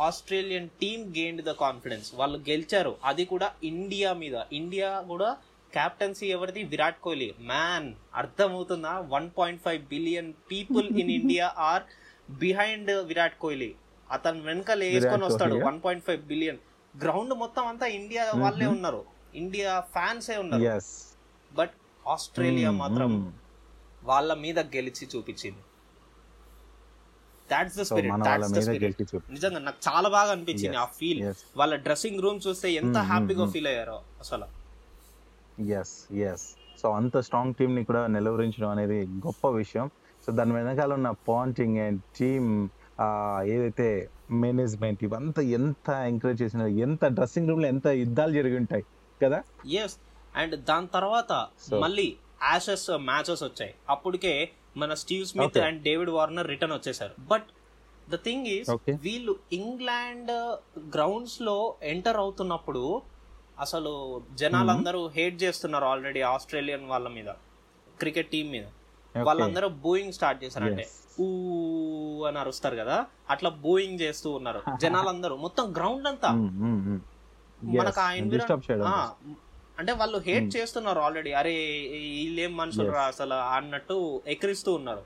Australian 0.00 0.68
team 0.68 1.14
gained 1.14 1.44
the 1.44 1.50
confidence 1.50 2.14
వాళ్ళు 2.14 2.38
గెలిచారు. 2.38 2.96
అది 3.04 3.24
కూడా 3.24 3.52
ఇండియా 3.64 4.12
మీద. 4.12 4.34
ఇండియా 4.52 5.00
కూడా 5.00 5.36
క్యాప్టెన్సీ 5.72 6.26
ఎవరిది? 6.26 6.62
విరాట్ 6.62 7.00
కోహ్లీ. 7.00 7.34
మ్యాన్ 7.40 7.94
అర్థమవుతుందా? 8.14 9.04
One 9.08 9.30
point 9.38 9.62
five 9.62 9.84
billion 9.84 10.32
people 10.50 10.98
in 10.98 11.10
India 11.10 11.54
are 11.58 11.82
behind 12.30 12.90
Virat 12.90 13.38
Kohli. 13.38 13.74
అతను 14.10 14.42
వెనకాల 14.42 14.84
వేసుకొని 14.84 15.24
వస్తాడు? 15.24 15.54
One 15.54 15.80
point 15.84 16.04
five 16.04 16.22
billion 16.22 16.58
ground 17.02 17.34
మొత్తం 17.34 17.66
అంతా 17.66 17.86
ఇండియా 17.86 18.32
వాళ్ళే. 18.36 18.66
ఉన్నారు. 18.66 19.04
ఇండియా 19.34 19.80
ఫ్యాన్సే 19.80 20.36
ఉన్నారు. 20.36 20.62
బట్ 21.52 21.70
ఆస్ట్రేలియా 22.08 22.70
మాత్రం 22.70 23.34
వాళ్ళ 24.04 24.34
మీద 24.34 24.58
గెలిచి 24.58 25.08
చూపించింది. 25.16 25.58
That's 27.52 27.78
the 27.78 27.82
spirit 27.82 28.24
that's 28.24 28.52
the 28.52 28.58
spirit 28.58 29.02
నిజంగా 29.30 29.58
నాకు 29.58 29.80
చాలా 29.88 30.08
బాగా 30.08 30.32
అనిపించింది 30.32 30.76
ఆ 30.76 30.84
ఫీల్. 30.84 31.34
వాళ్ళ 31.56 31.76
డ్రెస్సింగ్ 31.76 32.20
రూమ్ 32.20 32.40
చూస్తే 32.48 32.70
ఎంత 32.72 32.86
Mm, 32.86 32.94
mm, 32.94 33.02
హ్యాపీగా 33.02 33.44
mm. 33.44 33.50
ఫీల్ 33.50 33.66
అయ్యారో 33.66 34.00
అసలు. 34.20 34.46
ఎస్ 35.62 36.12
ఎస్ 36.12 36.46
సో 36.82 36.90
అంత 36.90 37.18
స్ట్రాంగ్ 37.18 37.54
టీమ్ని 37.54 37.84
కూడా 37.84 38.06
నిలవరించడం 38.06 38.68
అనేది 38.68 39.06
గొప్ప 39.06 39.48
విషయం. 39.48 39.90
సో 40.26 40.32
దాని 40.32 40.52
వెనకాల 40.52 40.92
ఉన్న 40.92 41.10
పాయింటింగ్ 41.28 41.78
అండ్ 41.78 42.00
టీమ్ 42.20 42.68
ఏదైతే 43.46 44.08
మేనేజ్మెంట్ 44.30 45.04
ఇవంతా 45.04 45.42
ఎంత 45.42 45.90
ఎంకరేజ్ 45.90 46.42
చేసిన 46.42 46.62
ఎంత 46.62 47.06
డ్రెస్సింగ్ 47.06 47.48
రూమ్లో 47.48 47.68
ఎంత 47.68 47.86
యుద్ధాలు 47.86 48.32
జరిగి 48.32 48.56
ఉంటాయి 48.56 48.84
కదా? 49.22 49.42
ఎస్ 49.74 49.96
అండ్ 50.36 50.64
దాని 50.64 50.86
తర్వాత 50.86 51.32
మళ్ళీ 51.80 52.16
యాషెస్ 52.52 52.90
మ్యాచెస్ 52.90 53.42
వచ్చాయి. 53.42 53.74
అప్పటికే 53.88 54.32
మన 54.78 54.94
Steve 54.94 55.24
Smith. 55.26 55.58
And 55.66 55.80
David 55.82 56.10
Warner 56.10 56.48
return 56.48 56.74
వచ్చేసారు 56.74 57.14
బట్ 57.28 57.48
ద 58.08 58.18
థింగ్ 58.24 58.46
ఈస్. 58.48 58.68
వీళ్ళు 59.02 59.34
ఇంగ్లాండ్ 59.52 60.32
గ్రౌండ్స్లో 60.96 61.56
ఎంటర్ 61.92 62.16
అవుతున్నప్పుడు 62.16 62.82
అసలు 63.58 63.92
జనాలందరూ 64.34 65.00
హేట్ 65.08 65.42
చేస్తున్నారు 65.42 65.84
ఆల్రెడీ 65.84 66.20
ఆస్ట్రేలియన్ 66.32 66.86
వాళ్ళ 66.86 67.08
మీద 67.08 67.30
క్రికెట్ 68.00 68.30
టీం 68.30 68.46
మీద. 68.50 68.66
వాళ్ళందరూ 69.14 69.68
బూయింగ్ 69.84 70.12
స్టార్ట్ 70.12 70.40
చేశారు 70.44 70.66
అంటే. 70.68 70.84
ఊ 71.20 71.26
అని 72.28 72.38
అరుస్తారు 72.38 72.76
కదా 72.76 72.96
అట్లా 73.30 73.50
బూయింగ్ 73.62 74.00
చేస్తూ 74.00 74.28
ఉన్నారు 74.30 74.60
జనాలందరూ 74.84 75.36
మొత్తం 75.46 75.64
గ్రౌండ్ 75.78 76.08
అంతా 76.08 76.28
Mm, 76.34 76.50
mm, 76.64 76.76
mm. 76.86 76.98
మనకు 77.78 78.00
ఆ 78.00 78.08
Yes, 78.08 79.47
అంటే 79.78 79.92
వాళ్ళు 79.92 80.18
హేట్ 80.18 80.56
చేస్తున్నారు 80.56 81.00
ఆల్రెడీ 81.00 81.32
అరే 81.32 81.52
వీళ్ళేం 82.14 82.56
మనుషులు 82.56 82.90
రా 82.90 83.02
అసలు 83.02 83.34
అన్నట్టు 83.34 84.22
ఎక్కిరిస్తూ 84.26 84.74
ఉన్నారు. 84.74 85.02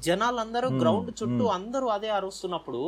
జనాలందరూ 0.00 0.68
Hmm, 0.68 0.80
గ్రౌండ్ 0.80 1.10
చుట్టూ 1.10 1.44
hmm. 1.44 1.54
అందరూ 1.54 1.86
అదే 1.86 2.08
అరుస్తున్నప్పుడు 2.08 2.80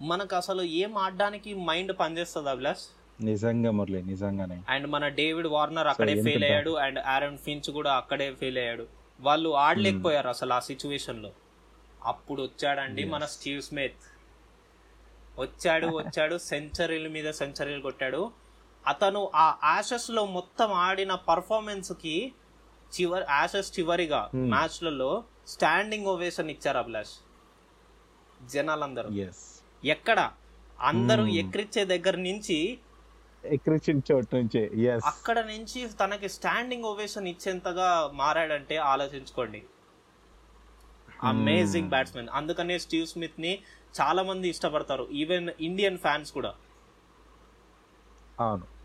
మనకు 0.00 0.36
అసలు 0.36 0.62
ఏం 0.62 0.98
ఆడడానికి 0.98 1.54
మైండ్ 1.54 1.92
పనిచేస్తుంది 1.98 2.50
అభిలాష్? 2.50 2.84
నిజంగా 3.20 3.70
మురళి 3.70 4.02
నిజంగానే. 4.02 4.62
అండ్ 4.68 4.86
మన 4.86 5.08
డేవిడ్ 5.08 5.46
వార్నర్ 5.46 5.86
అక్కడే 5.86 6.22
ఫెయిల్ 6.22 6.44
అయ్యాడు 6.44 6.70
అండ్ 6.76 6.98
ఆరన్ 7.06 7.38
ఫించ్ 7.38 7.70
కూడా 7.70 7.92
అక్కడే 7.92 8.34
ఫెయిల్ 8.34 8.58
అయ్యాడు. 8.58 8.86
వాళ్ళు 9.20 9.50
ఆడలేకపోయారు 9.56 10.28
అసలు 10.28 10.52
ఆ 10.52 10.60
సిచ్యువేషన్లో. 10.60 11.30
అప్పుడు 12.04 12.42
వచ్చాడండి 12.42 13.04
మన 13.04 13.24
స్టీవ్ 13.26 13.62
స్మిత్ 13.62 14.04
వచ్చాడు 15.38 15.86
వచ్చాడు 15.96 16.36
సెంచరీల 16.50 17.08
మీద 17.08 17.30
సెంచరీలు 17.30 17.80
కొట్టాడు. 17.80 18.22
అతను 18.88 19.30
ఆ 19.34 19.56
ఆషస్లో 19.64 20.26
మొత్తం 20.26 20.72
ఆడిన 20.72 21.14
పర్ఫార్మెన్స్కి 21.14 22.32
చివరి 23.00 23.24
ఆషస్ 23.24 23.78
చివరిగా 23.80 24.30
Hmm. 24.34 24.48
మ్యాచ్లలో 24.48 25.24
స్టాండింగ్ 25.46 26.06
ఓవేషన్ 26.06 26.50
ఇచ్చారు 26.50 26.78
అభిలాష్. 26.78 27.10
జనాలందరూ. 28.42 29.10
ఎక్కడ? 29.84 30.32
అందరూ 30.80 31.24
Hmm. 31.24 31.34
ఎక్కిరిచ్చే 31.34 31.84
దగ్గర 31.84 32.16
నుంచి 32.16 32.78
చోటు 34.12 34.36
నుంచి. 34.36 34.90
అక్కడ 34.98 35.38
నుంచి 35.38 35.88
తనకి 35.88 36.28
స్టాండింగ్ 36.28 36.84
ఓవేషన్ 36.84 37.28
ఇచ్చేంతగా 37.28 38.10
మారాడంటే 38.12 38.76
ఆలోచించుకోండి. 38.76 39.62
అమేజింగ్ 41.22 41.88
బ్యాట్స్మెన్ 41.88 42.28
అందుకనే 42.32 42.78
స్టీవ్ 42.78 43.06
స్మిత్ని 43.06 43.62
చాలా 44.00 44.22
మంది 44.22 44.48
ఇష్టపడతారు. 44.48 45.08
ఈవెన్ 45.12 45.50
ఇండియన్ 45.60 45.98
ఫ్యాన్స్ 45.98 46.32
కూడా. 46.32 46.54
అవును. 48.40 48.77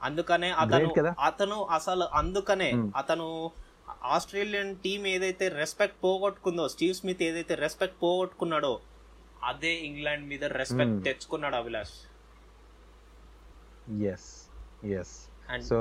అందుకనే 0.00 0.48
అతను. 0.62 0.88
అతను 1.26 1.58
అసలు 1.76 2.06
అందుకనే 2.14 2.68
Hmm. 2.72 2.88
అతను 2.96 3.26
ఆస్ట్రేలియన్ 4.10 4.72
టీం 4.84 5.02
ఏదైతే 5.06 5.46
రెస్పెక్ట్ 5.58 5.98
పోగొట్టుకుందో 6.02 6.64
స్టీవ్ 6.68 6.94
స్మిత్ 6.94 7.22
ఏదైతే 7.22 7.54
రెస్పెక్ట్ 7.62 7.96
పోగొట్టుకున్నాడో 8.02 8.72
అదే 9.42 9.72
ఇంగ్లాండ్ 9.88 10.26
మీద 10.28 10.44
రెస్పెక్ట్ 10.60 10.94
Hmm. 10.94 11.04
తెచ్చుకున్నాడు 11.04 11.56
అభిలాష్ 11.56 11.96
ఎస్ 14.06 14.28
ఎస్ 14.94 15.14
సో 15.68 15.78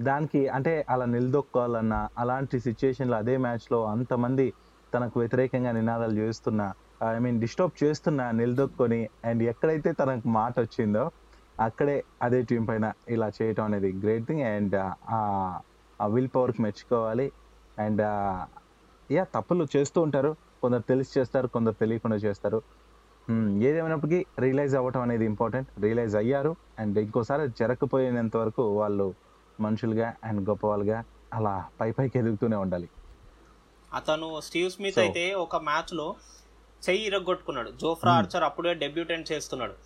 దానికి 0.00 0.40
అంటే 0.48 0.72
అలా 0.88 1.06
నిలదొక్కోవాలన్నా 1.06 2.00
అలాంటి 2.18 2.56
సిచ్యుయేషన్లో 2.60 3.16
అదే 3.16 3.36
మ్యాచ్లో 3.36 3.78
అంతమంది 3.84 4.46
తనకు 4.92 5.16
వ్యతిరేకంగా 5.20 5.72
నినాదాలు 5.72 6.16
చేస్తున్నా 6.22 6.66
ఐ 7.06 7.18
మీన్ 7.18 7.40
డిస్టర్బ్ 7.40 7.74
చేస్తున్నా 7.82 8.26
నిలదొక్కొని 8.38 9.00
అండ్ 9.24 9.42
ఎక్కడైతే 9.42 9.90
తనకు 9.92 10.28
మాట 10.36 10.54
వచ్చిందో 10.60 11.04
అక్కడే 11.58 11.94
అదే 12.22 12.40
టీం 12.50 12.62
పైన 12.66 12.86
ఇలా 13.08 13.28
చేయటం 13.38 13.64
అనేది 13.68 13.90
గ్రేట్ 14.02 14.26
థింగ్ 14.28 14.44
అండ్ 14.54 14.76
ఆ 16.00 16.06
విల్ 16.14 16.30
పవర్కి 16.34 16.60
మెచ్చుకోవాలి. 16.62 17.26
అండ్ 17.78 18.02
యా 19.10 19.22
తప్పులు 19.36 19.64
చేస్తూ 19.76 19.98
ఉంటారు. 20.06 20.30
కొందరు 20.62 20.84
తెలిసి 20.90 21.10
చేస్తారు 21.18 21.48
కొందరు 21.56 21.76
తెలియకుండా 21.82 22.18
చేస్తారు. 22.26 22.58
ఏదేమైనప్పటికీ 23.68 24.20
రియలైజ్ 24.44 24.74
అవ్వటం 24.80 25.02
అనేది 25.06 25.24
ఇంపార్టెంట్ 25.32 25.68
రియలైజ్ 25.84 26.14
అయ్యారు 26.22 26.52
అండ్ 26.78 26.98
ఇంకోసారి 27.06 27.44
జరగకపోయినంత 27.60 28.36
వరకు 28.42 28.64
వాళ్ళు 28.80 29.06
మనుషులుగా 29.58 30.08
అండ్ 30.24 30.40
గొప్ప 30.48 30.64
వాళ్ళుగా 30.66 30.98
అలా 31.36 31.52
పై 31.80 31.90
పైకి 31.96 32.16
ఎదుగుతూనే 32.20 32.56
ఉండాలి. 32.64 32.88
అతను 33.92 34.28
స్టీవ్ 34.46 34.70
స్మిత్ 34.70 34.98
అయితే 35.04 35.24
ఒక 35.44 35.56
మ్యాచ్లో 35.68 36.06
చెయ్యి 36.82 37.04
ఇరగొట్టుకున్నాడు. 37.10 37.70
జోఫ్రా. 37.82 38.12
ఆర్చర్ 38.20 38.44
అప్పుడే 38.48 38.72
డెబ్యూటెంట్ 38.82 39.30
చేస్తున్నాడు. 39.32 39.76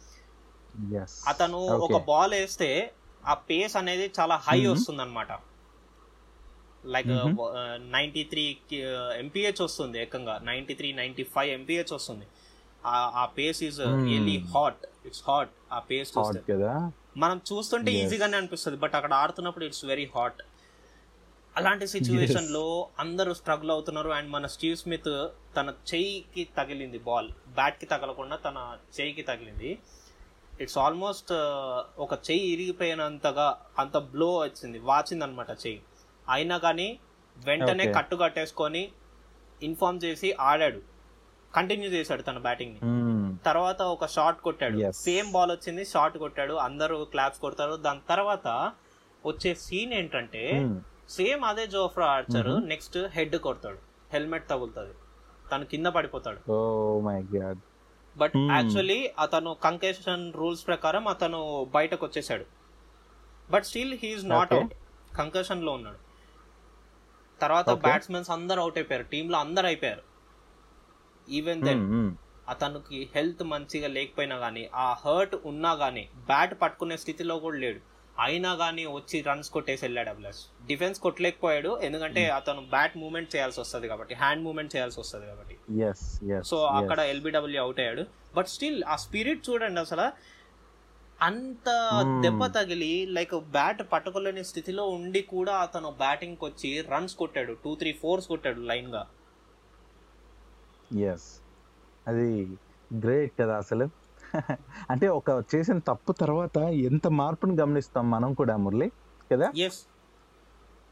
అతను 1.28 1.58
ఒక 1.58 2.04
బాల్ 2.04 2.32
వేస్తే 2.32 2.92
ఆ 3.26 3.34
పేస్ 3.34 3.76
అనేది 3.76 4.12
చాలా 4.20 4.36
హై. 4.36 4.66
వస్తుంది 4.66 5.02
అనమాట 5.02 5.28
లైక్. 6.86 7.08
నైన్టీ 7.92 8.24
త్రీ 8.24 8.56
ఎంపీహెచ్ 9.18 9.62
వస్తుంది 9.62 10.02
ఏకంగా. 10.02 10.40
Ninety 10.42 10.74
three 10.74 10.92
ninety 10.92 11.22
five 11.22 11.50
MPH 11.50 11.92
వస్తుంది. 11.92 12.26
ఆ- 12.86 13.28
pace 13.38 13.62
is 13.62 13.80
Hmm. 13.80 14.04
Really 14.04 14.38
hot 14.38 14.76
it's 15.06 15.22
hot 15.28 15.50
ఆ 15.72 15.78
పేస్ 15.78 16.12
చూస్తే. 16.18 16.54
కదా? 16.54 16.92
మనం 17.16 17.40
చూస్తుంటే. 17.52 17.90
ఈజీగానే 17.92 18.36
అనిపిస్తుంది 18.36 18.78
బట్ 18.78 18.94
అక్కడ 18.94 19.14
ఆడుతున్నప్పుడు 19.14 19.64
ఇట్స్ 19.64 19.84
వెరీ 19.84 20.10
హాట్ 20.14 20.42
అలాంటి 21.56 21.86
సిచ్యువేషన్లో 21.86 22.88
అందరూ 22.98 23.34
స్ట్రగుల్ 23.34 23.70
అవుతున్నారు 23.70 24.10
అండ్ 24.10 24.30
మన 24.30 24.46
స్టీవ్ 24.46 24.76
స్మిత్ 24.76 25.28
తన 25.56 25.74
చెయ్యికి 25.94 26.48
తగిలింది 26.56 26.98
బాల్ 26.98 27.28
బ్యాట్కి 27.48 27.86
తగలకుండా 27.86 28.36
తన 28.36 28.76
చెయ్యికి 29.00 29.22
తగిలింది. 29.22 29.78
ఇట్స్ 30.62 30.78
ఆల్మోస్ట్ 30.78 31.32
ఒక 32.00 32.12
చెయ్యి 32.12 32.52
ఇరిగిపోయినంతగా 32.52 33.58
అంత 33.78 33.96
బ్లో 33.96 34.36
వచ్చింది. 34.38 34.78
వాచింది 34.78 35.24
అనమాట 35.24 35.50
చెయ్యి. 35.50 35.82
అయినా 36.28 36.58
కానీ 36.58 36.98
వెంటనే. 37.36 37.92
కట్టు 37.92 38.16
కట్టేసుకొని 38.16 38.92
ఇన్ఫార్మ్ 39.62 40.00
చేసి 40.04 40.36
ఆడాడు. 40.40 40.80
కంటిన్యూ 41.54 41.90
చేశాడు 41.90 42.22
తన 42.22 42.38
బ్యాటింగ్ని. 42.38 42.78
Hmm. 42.78 43.44
తర్వాత 43.44 43.82
ఒక 43.82 44.06
షాట్ 44.06 44.40
కొట్టాడు. 44.40 44.92
సేమ్ 44.92 45.32
బాల్ 45.32 45.50
వచ్చింది 45.50 45.84
షాట్ 45.84 46.18
కొట్టాడు. 46.18 46.54
అందరూ 46.54 47.04
క్లాప్స్ 47.04 47.40
కొడతారు. 47.40 47.76
దాని 47.76 48.00
తర్వాత 48.08 48.72
వచ్చే 49.26 49.54
సీన్ 49.54 49.92
ఏంటంటే 49.92 50.64
Hmm. 50.64 50.78
సేమ్ 51.08 51.44
అదే 51.44 51.66
జోఫ్రా 51.66 52.06
ఆర్చర్. 52.06 52.66
నెక్స్ట్ 52.66 52.98
హెడ్ 52.98 53.36
కొడతాడు. 53.36 53.78
హెల్మెట్ 54.12 54.48
తగులుతుంది. 54.48 54.94
తను 55.52 55.64
కింద 55.64 55.86
పడిపోతాడు. 55.86 56.52
Oh 56.52 57.00
my 57.00 57.22
god 57.22 57.58
but 58.16 58.32
Hmm. 58.36 58.52
Actually 58.52 59.12
అతను 59.18 59.56
కంకేషన్ 59.64 60.32
రూల్స్ 60.32 60.66
ప్రకారం 60.66 61.08
అతను 61.08 61.66
బయటకు 61.70 62.06
వచ్చేసాడు. 62.06 62.44
But 63.50 63.64
still 63.64 63.98
he's 64.02 64.26
not. 64.26 64.52
Out. 64.52 64.74
కంకషన్లో 65.16 65.72
ఉన్నాడు. 65.72 65.98
తర్వాత. 67.40 67.70
బ్యాట్స్మెన్స్ 67.70 68.30
అందరు 68.30 68.60
అవుట్ 68.60 68.78
అయిపోయారు. 68.78 69.04
టీమ్లో 69.04 69.38
అందరు 69.38 69.66
అయిపోయారు. 69.66 70.02
ఈవెన్ 71.28 71.62
దెన్ 71.62 72.14
అతనికి 72.48 73.10
హెల్త్ 73.14 73.42
మంచిగా 73.42 73.88
లేకపోయినా 73.88 74.36
గానీ 74.36 74.68
ఆ 74.74 74.92
హర్ట్ 74.92 75.36
ఉన్నా 75.44 75.72
గానీ 75.72 76.08
బ్యాట్ 76.26 76.60
పట్టుకునే 76.62 76.96
స్థితిలో 76.96 77.38
కూడా 77.38 77.56
లేడు. 77.56 77.91
అయినా 78.18 78.52
గానీ 78.52 78.86
వచ్చి 78.86 79.20
రన్స్ 79.20 79.50
కొట్టేసి 79.50 79.84
వెళ్ళాడు 79.84 80.08
అభిలాష్. 80.08 80.66
డిఫెన్స్ 80.66 81.00
కొట్టలేకపోయాడు 81.00 81.80
ఎందుకంటే 81.80 82.28
అతను 82.28 82.60
బ్యాట్ 82.60 82.96
మూవ్మెంట్ 82.96 83.36
చేయాల్సి 83.36 83.60
వస్తుంది 83.60 83.88
కాబట్టి 83.88 84.14
హ్యాండ్ 84.14 84.44
మూవ్మెంట్ 84.44 84.76
చేయాల్సి 84.76 85.00
వస్తుంది 85.00 85.26
కాబట్టి. 85.26 85.58
సో 86.42 86.64
అక్కడ 86.64 86.98
ఎల్బిడబ్ల్యూ 86.98 87.62
అవుట్ 87.62 87.80
అయ్యాడు. 87.80 88.04
బట్ 88.36 88.46
స్టిల్ 88.46 88.84
ఆ 88.84 88.96
స్పిరిట్ 88.96 89.50
చూడండి 89.50 89.80
అసలు 89.80 90.12
అంత 91.22 91.90
Hmm. 92.02 92.22
దెబ్బ 92.22 92.46
తగిలి 92.46 93.06
లైక్ 93.06 93.34
బ్యాట్ 93.34 93.92
పట్టుకోలేని 93.92 94.44
స్థితిలో 94.44 94.88
ఉండి 94.88 95.22
కూడా 95.22 95.54
అతను 95.56 95.90
బ్యాటింగ్ 95.90 96.36
వచ్చి 96.42 96.80
రన్స్ 96.80 97.14
కొట్టాడు. 97.16 97.52
టూ 97.52 97.74
త్రీ 97.74 97.92
ఫోర్స్ 97.92 98.28
కొట్టాడు 98.28 98.60
లైన్గా. 98.60 99.06
ఎస్ 101.00 101.40
అది 102.08 102.46
గ్రేట్ 102.94 103.32
కదా 103.40 103.56
అసలు. 103.56 104.01
అంటే 104.90 105.08
ఒక 105.08 105.44
చేసిన 105.54 105.78
తప్పు 105.78 106.12
తర్వాత 106.12 106.58
ఎంత 106.58 107.08
మార్పుని 107.08 107.56
గమనిస్తాం 107.60 108.10
మనం 108.10 108.34
కూడా 108.34 108.56
మురళి? 108.56 108.92
కదా? 109.32 109.52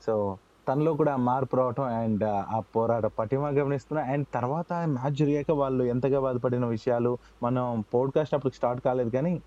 సో 0.06 0.38
తనలో 0.68 0.94
కూడా 0.94 1.16
మార్పు 1.16 1.56
రావటం 1.56 1.82
అండ్ 1.82 2.24
ఆ 2.24 2.60
పోరాట 2.60 3.06
పటిమ 3.06 3.48
గమనిస్తున్నా. 3.48 4.04
అండ్ 4.04 4.26
తర్వాత 4.34 4.72
మ్యాచ్ 4.72 5.12
జరిగాక 5.12 5.50
వాళ్ళు 5.50 5.84
ఎంతగా 5.84 6.20
బాధపడిన 6.20 6.66
విషయాలు 6.66 7.18
మనం 7.42 7.84
పోడ్కాస్ట్ 7.94 8.34
అప్పుడు 8.34 8.52
స్టార్ట్ 8.52 8.84
కాలేదు 8.84 9.10
కానీ 9.10 9.42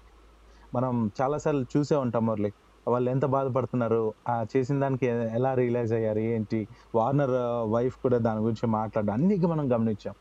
మనం 0.75 1.11
చాలాసార్లు 1.21 1.65
చూసే 1.77 1.95
ఉంటాం 1.95 2.25
మురళి. 2.25 2.53
వాళ్ళు 2.87 3.09
ఎంత 3.09 3.25
బాధపడుతున్నారు? 3.25 4.13
ఆ 4.29 4.45
చేసిన 4.57 4.79
దానికి 4.79 5.05
ఎలా 5.05 5.53
రియలైజ్ 5.53 5.93
అయ్యారు? 5.93 6.19
ఏంటి? 6.19 6.67
వార్నర్ 6.95 7.31
వైఫ్ 7.71 7.95
కూడా 7.95 8.17
దాని 8.17 8.39
గురించి 8.39 8.67
మాట్లాడడం 8.67 9.13
అన్ని 9.13 9.35
మనం 9.35 9.73
గమనించాం. 9.73 10.13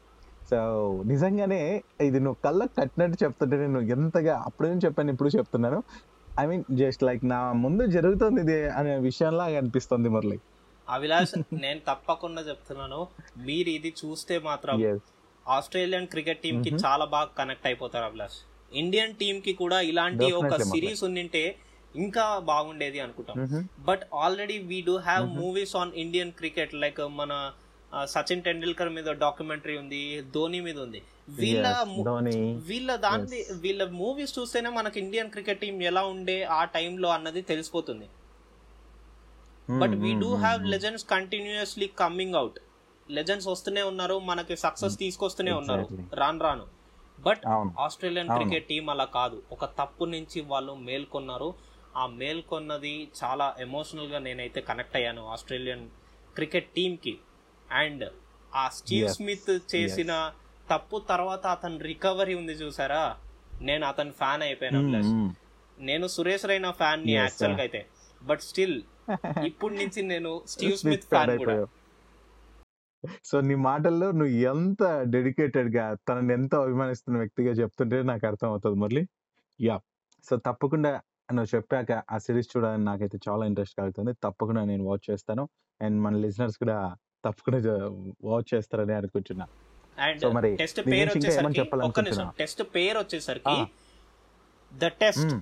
సో 0.53 0.61
నిజంగానే 1.07 1.61
ఇది 2.01 2.21
నువ్వు 2.21 2.39
కళ్ళకు 2.45 2.81
కట్టినట్టు 2.81 3.25
చెప్తుంటే 3.25 3.57
నేను 3.57 3.81
ఎంతగా 3.81 4.43
అప్పుడేం 4.47 4.79
చెప్పాను 4.79 5.11
ఇప్పుడు 5.13 5.29
చెప్తున్నాను 5.29 5.79
ఐ 6.41 6.47
మీన్ 6.47 6.65
జస్ట్ 6.71 7.03
లైక్ 7.03 7.25
నా 7.25 7.53
ముందు 7.53 7.87
జరుగుతుంది 7.87 8.41
ఇది 8.41 8.69
అనే 8.71 8.99
విషయంలా 8.99 9.45
అనిపిస్తుంది 9.61 10.09
మురళి 10.09 10.39
అభిలాష్ 10.89 11.33
నేను 11.53 11.81
తప్పకుండా 11.89 12.43
చెప్తున్నాను 12.43 13.01
మీరు 13.39 13.69
ఇది 13.69 13.95
చూస్తే 14.03 14.39
మాత్రం. 14.39 14.77
ఆస్ట్రేలియన్ 15.47 16.07
క్రికెట్ 16.07 16.43
టీమ్కి 16.43 16.71
Mhm. 16.71 16.81
చాలా 16.87 17.05
బాగా 17.05 17.31
కనెక్ట్ 17.39 17.67
అయిపోతారు 17.67 18.05
అభిలాష్ 18.05 18.39
ఇండియన్ 18.73 19.15
టీమ్కి 19.15 19.53
కూడా 19.53 19.81
ఇలాంటి 19.81 20.25
ఒక. 20.33 20.45
సిరీస్ 20.73 21.05
ఉండింటే 21.05 21.43
ఇంకా 21.95 22.39
బాగుండేది 22.45 23.01
అనుకుంటాం. 23.01 23.37
But 23.85 24.05
already 24.15 24.59
we 24.59 24.81
do 24.81 24.97
have. 24.99 25.27
Movies 25.37 25.77
on 25.77 25.93
Indian 25.97 26.33
cricket 26.33 26.75
like 26.75 27.01
మన 27.11 27.33
సచిన్ 28.05 28.43
టెండూల్కర్ 28.43 28.89
మీద 28.89 29.05
డాక్యుమెంటరీ 29.05 29.79
ఉంది 29.79 30.23
ధోని 30.35 30.61
మీద 30.61 30.79
ఉంది. 30.79 31.03
వీళ్ళ 31.29 31.85
వీళ్ళ 32.67 32.97
దాని. 32.97 33.45
వీళ్ళ 33.53 33.89
మూవీస్ 33.89 34.39
చూస్తేనే 34.39 34.71
మనకి 34.71 35.01
ఇండియన్ 35.01 35.31
క్రికెట్ 35.31 35.61
టీం 35.61 35.83
ఎలా 35.83 36.05
ఉండే 36.05 36.43
ఆ 36.43 36.65
టైంలో 36.65 37.09
అన్నది 37.09 37.43
తెలిసిపోతుంది. 37.43 38.09
But 39.79 39.91
we 39.91 40.13
do 40.21 40.35
have 40.35 40.67
legends 40.67 41.05
continuously 41.05 41.87
coming 41.87 42.35
out 42.35 42.59
legends 43.11 43.49
వస్తూనే 43.49 43.83
ఉన్నారు 43.83 44.19
మనకి 44.19 44.57
సక్సెస్ 44.57 44.99
తీసుకొస్తూనే 44.99 45.53
ఉన్నారు. 45.53 45.89
రాను 46.15 46.41
రాను. 46.41 46.67
But 47.21 47.47
Australian. 47.79 48.29
క్రికెట్ 48.29 48.69
టీం 48.69 48.91
అలా 48.91 49.05
కాదు. 49.05 49.43
ఒక 49.53 49.65
తప్పు 49.65 50.05
నుంచి 50.05 50.41
వాళ్ళు 50.41 50.75
మేల్కొన్నారు. 50.75 51.55
ఆ 51.97 52.07
మేల్కొన్నది 52.07 53.09
చాలా 53.25 53.55
ఎమోషనల్గా 53.61 54.19
నేనైతే 54.19 54.61
కనెక్ట్ 54.61 54.97
అయ్యాను 54.97 55.27
ఆస్ట్రేలియన్ 55.27 55.89
క్రికెట్ 56.35 56.71
టీమ్కి. 56.71 57.19
అండ్ 57.73 58.11
ఆ 58.55 58.69
స్టీవ్ 58.69 59.09
స్మిత్ 59.09 59.75
చేసిన 59.75 60.33
తప్పు 60.71 61.03
తర్వాత 61.09 61.47
అతని 61.47 61.79
రికవరీ 61.79 62.35
ఉంది 62.35 62.53
చూసారా? 62.53 63.17
నేను 63.61 63.87
అతని 63.87 64.11
ఫ్యాన్ 64.11 64.43
అయిపోయాను 64.43 64.79
అభిలాష్. 64.79 65.35
నేను 65.83 66.07
సురేష్ 66.07 66.47
రైనా 66.47 66.71
ఫ్యాన్ని 66.71 67.13
యాక్చువల్గా. 67.13 67.61
అయితే. 67.61 67.87
బట్ 68.23 68.41
స్టిల్ 68.41 68.83
ఇప్పుడు 69.45 69.75
నుంచి 69.75 70.03
నేను 70.03 70.43
స్టీవ్ 70.49 70.77
స్మిత్ 70.77 71.03
స్మిత్ 71.03 71.25
ఫ్యాన్ 71.25 71.39
కూడా. 71.39 71.67
సో 73.25 73.41
నీ 73.41 73.55
మాటల్లో 73.55 74.11
నువ్వు 74.11 74.35
ఎంత 74.35 75.01
డెడికేటెడ్గా 75.01 75.97
తనని 76.09 76.33
ఎంతో 76.33 76.63
అభిమానిస్తున్న 76.63 77.19
వ్యక్తిగా 77.19 77.53
చెప్తుంటే 77.53 78.03
నాకు 78.03 78.27
అర్థం 78.27 78.49
అవుతుంది 78.49 78.77
మురళి. 78.77 79.09
యా 79.61 79.81
సో 80.31 80.37
తప్పకుండా 80.37 81.01
నువ్వు 81.33 81.57
చెప్పాక 81.57 82.03
ఆ 82.11 82.19
సిరీస్ 82.19 82.49
చూడాలని 82.57 82.85
నాకైతే 82.85 83.19
చాలా 83.29 83.47
ఇంట్రెస్ట్ 83.47 83.77
కలుగుతుంది. 83.79 84.13
తప్పకుండా 84.13 84.65
నేను 84.65 84.85
వాచ్ 84.85 85.11
చేస్తాను. 85.11 85.49
అండ్ 85.83 86.03
మన 86.03 86.17
లిజనర్స్ 86.17 86.59
కూడా 86.59 86.97
తప్పకుండా 87.25 87.59
వాచ్ 88.25 88.55
చేస్తారని 88.55 88.95
అనుకుంటున్నా. 88.95 89.47
అండ్ 89.99 90.21
సో 90.21 90.33
మరి 90.33 90.57
టెస్ట్ 90.57 90.81
పేరు 90.87 91.09
వచ్చేసరికి 91.09 91.31
ఒక్క 91.31 91.41
నిమిషం 91.41 91.61
చెప్పాలనుకుంటున్నా 91.61 92.33
టెస్ట్ 92.39 92.63
పేరు 92.63 92.99
వచ్చేసరికి. 92.99 93.65
The 94.73 94.87
test. 94.87 95.41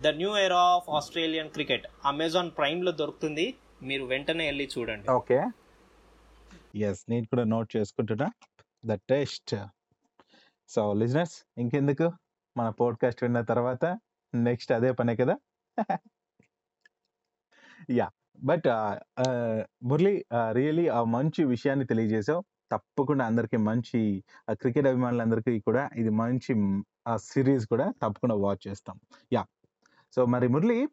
The 0.00 0.06
new 0.06 0.36
era 0.36 0.60
of 0.60 0.90
Australian 0.90 1.50
cricket. 1.50 1.86
Amazon 2.04 2.50
ప్రైమ్లో 2.58 2.92
దొరుకుతుంది. 2.92 3.54
మీరు 3.82 4.04
వెంటనే 4.04 4.46
వెళ్ళి 4.46 4.68
చూడండి. 4.78 5.10
ఓకే. 5.10 5.44
ఎస్ 6.76 7.04
నేను 7.08 7.26
కూడా 7.26 7.44
నోట్ 7.44 7.76
చేసుకుంటున్నా. 7.76 8.30
The 8.84 8.92
test. 8.92 9.56
సో 10.68 10.92
లిజనర్స్ 10.92 11.44
ఇంకెందుకు? 11.58 12.12
మన 12.56 12.68
పోడ్కాస్ట్ 12.68 13.22
విన్న 13.22 13.40
తర్వాత 13.40 13.98
నెక్స్ట్ 14.34 14.72
అదే 14.72 14.92
పనే 14.92 15.16
కదా? 15.16 15.36
యా 17.90 18.10
బట్ 18.44 18.68
మురళి 19.82 20.24
రియలీ 20.52 20.88
ఆ 20.88 21.04
మంచి 21.04 21.44
విషయాన్ని 21.44 21.86
తెలియజేసావు 21.86 22.44
తప్పకుండా 22.72 23.24
అందరికీ 23.24 23.56
మంచి 23.56 24.24
క్రికెట్ 24.50 24.86
అభిమానులందరికీ 24.86 25.60
కూడా 25.60 25.90
ఇది 25.96 26.08
మంచి 26.08 26.82
సిరీస్ 27.16 27.66
కూడా 27.66 27.90
తప్పకుండా 28.02 28.34
వాచ్ 28.34 28.68
చేస్తాం. 28.68 29.00
యా. 29.32 29.44
సో 30.16 30.26
మరి 30.26 30.48
మురళి 30.48 30.88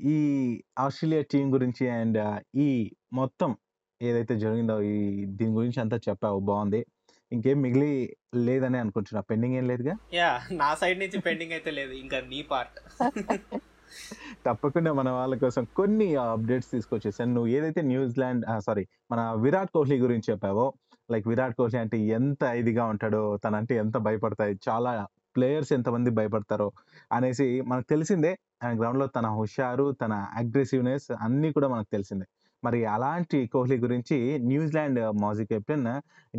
ఈ 0.00 0.16
ఆస్ట్రేలియా 0.78 1.22
టీం 1.22 1.52
గురించి 1.52 1.88
అండ్ 1.88 2.40
ఈ 2.56 2.92
మొత్తం 3.12 3.56
ఏదైతే 4.02 4.38
జరిగిందో 4.38 4.82
ఈ 4.82 5.24
దీని 5.26 5.50
గురించి 5.50 5.80
అంతా 5.80 5.96
చెప్పావు 5.96 6.40
బాగుంది. 6.40 6.86
ఇంకేం 7.32 7.60
మిగిలి 7.60 8.16
లేదని 8.34 8.78
అనుకుంటున్నా. 8.78 9.20
పెండింగ్ 9.20 9.54
ఏం 9.54 9.66
లేదుగా? 9.66 9.96
యా 10.14 10.40
నా 10.52 10.74
సైడ్ 10.74 10.98
నుంచి 10.98 11.20
పెండింగ్ 11.20 11.52
అయితే 11.52 11.70
లేదు. 11.70 11.92
ఇంకా 11.92 12.20
నీ 12.20 12.42
పార్ట్. 12.42 12.78
తప్పకుండా 14.46 14.92
మన 14.92 15.10
వాళ్ళ 15.10 15.34
కోసం 15.38 15.64
కొన్ని 15.76 16.16
అప్డేట్స్ 16.16 16.70
తీసుకొచ్చేసాను. 16.70 17.32
నువ్వు 17.34 17.50
ఏదైతే 17.50 17.82
న్యూజిలాండ్ 17.82 18.44
సారీ 18.60 18.86
మన 19.12 19.20
విరాట్ 19.40 19.70
కోహ్లీ 19.74 19.98
గురించి 20.00 20.32
చెప్పావో 20.32 20.72
లైక్ 21.10 21.28
విరాట్ 21.28 21.56
కోహ్లీ 21.56 21.78
అంటే 21.80 21.98
ఎంత 21.98 22.42
ఇదిగా 22.42 22.84
ఉంటాడో 22.84 23.36
తనంటే 23.36 23.76
ఎంత 23.76 23.96
భయపడతాయి 23.96 24.58
చాలా 24.68 25.06
ప్లేయర్స్ 25.36 25.72
ఎంతమంది 25.72 26.10
భయపడతారో 26.10 26.72
అనేసి 27.12 27.60
మనకు 27.60 27.86
తెలిసిందే. 27.90 28.38
ఆయన 28.64 28.80
గ్రౌండ్లో 28.80 29.06
తన 29.06 29.26
హుషారు 29.26 29.92
తన 29.92 30.12
అగ్రెసివ్నెస్ 30.12 31.12
అన్ని 31.20 31.52
కూడా 31.52 31.68
మనకు 31.68 31.86
తెలిసిందే. 31.92 32.26
మరి 32.64 32.84
అలాంటి 32.84 33.46
కోహ్లీ 33.46 33.76
గురించి 33.78 34.38
న్యూజిలాండ్ 34.38 35.20
మాజీ 35.20 35.44
కెప్టెన్ 35.46 35.86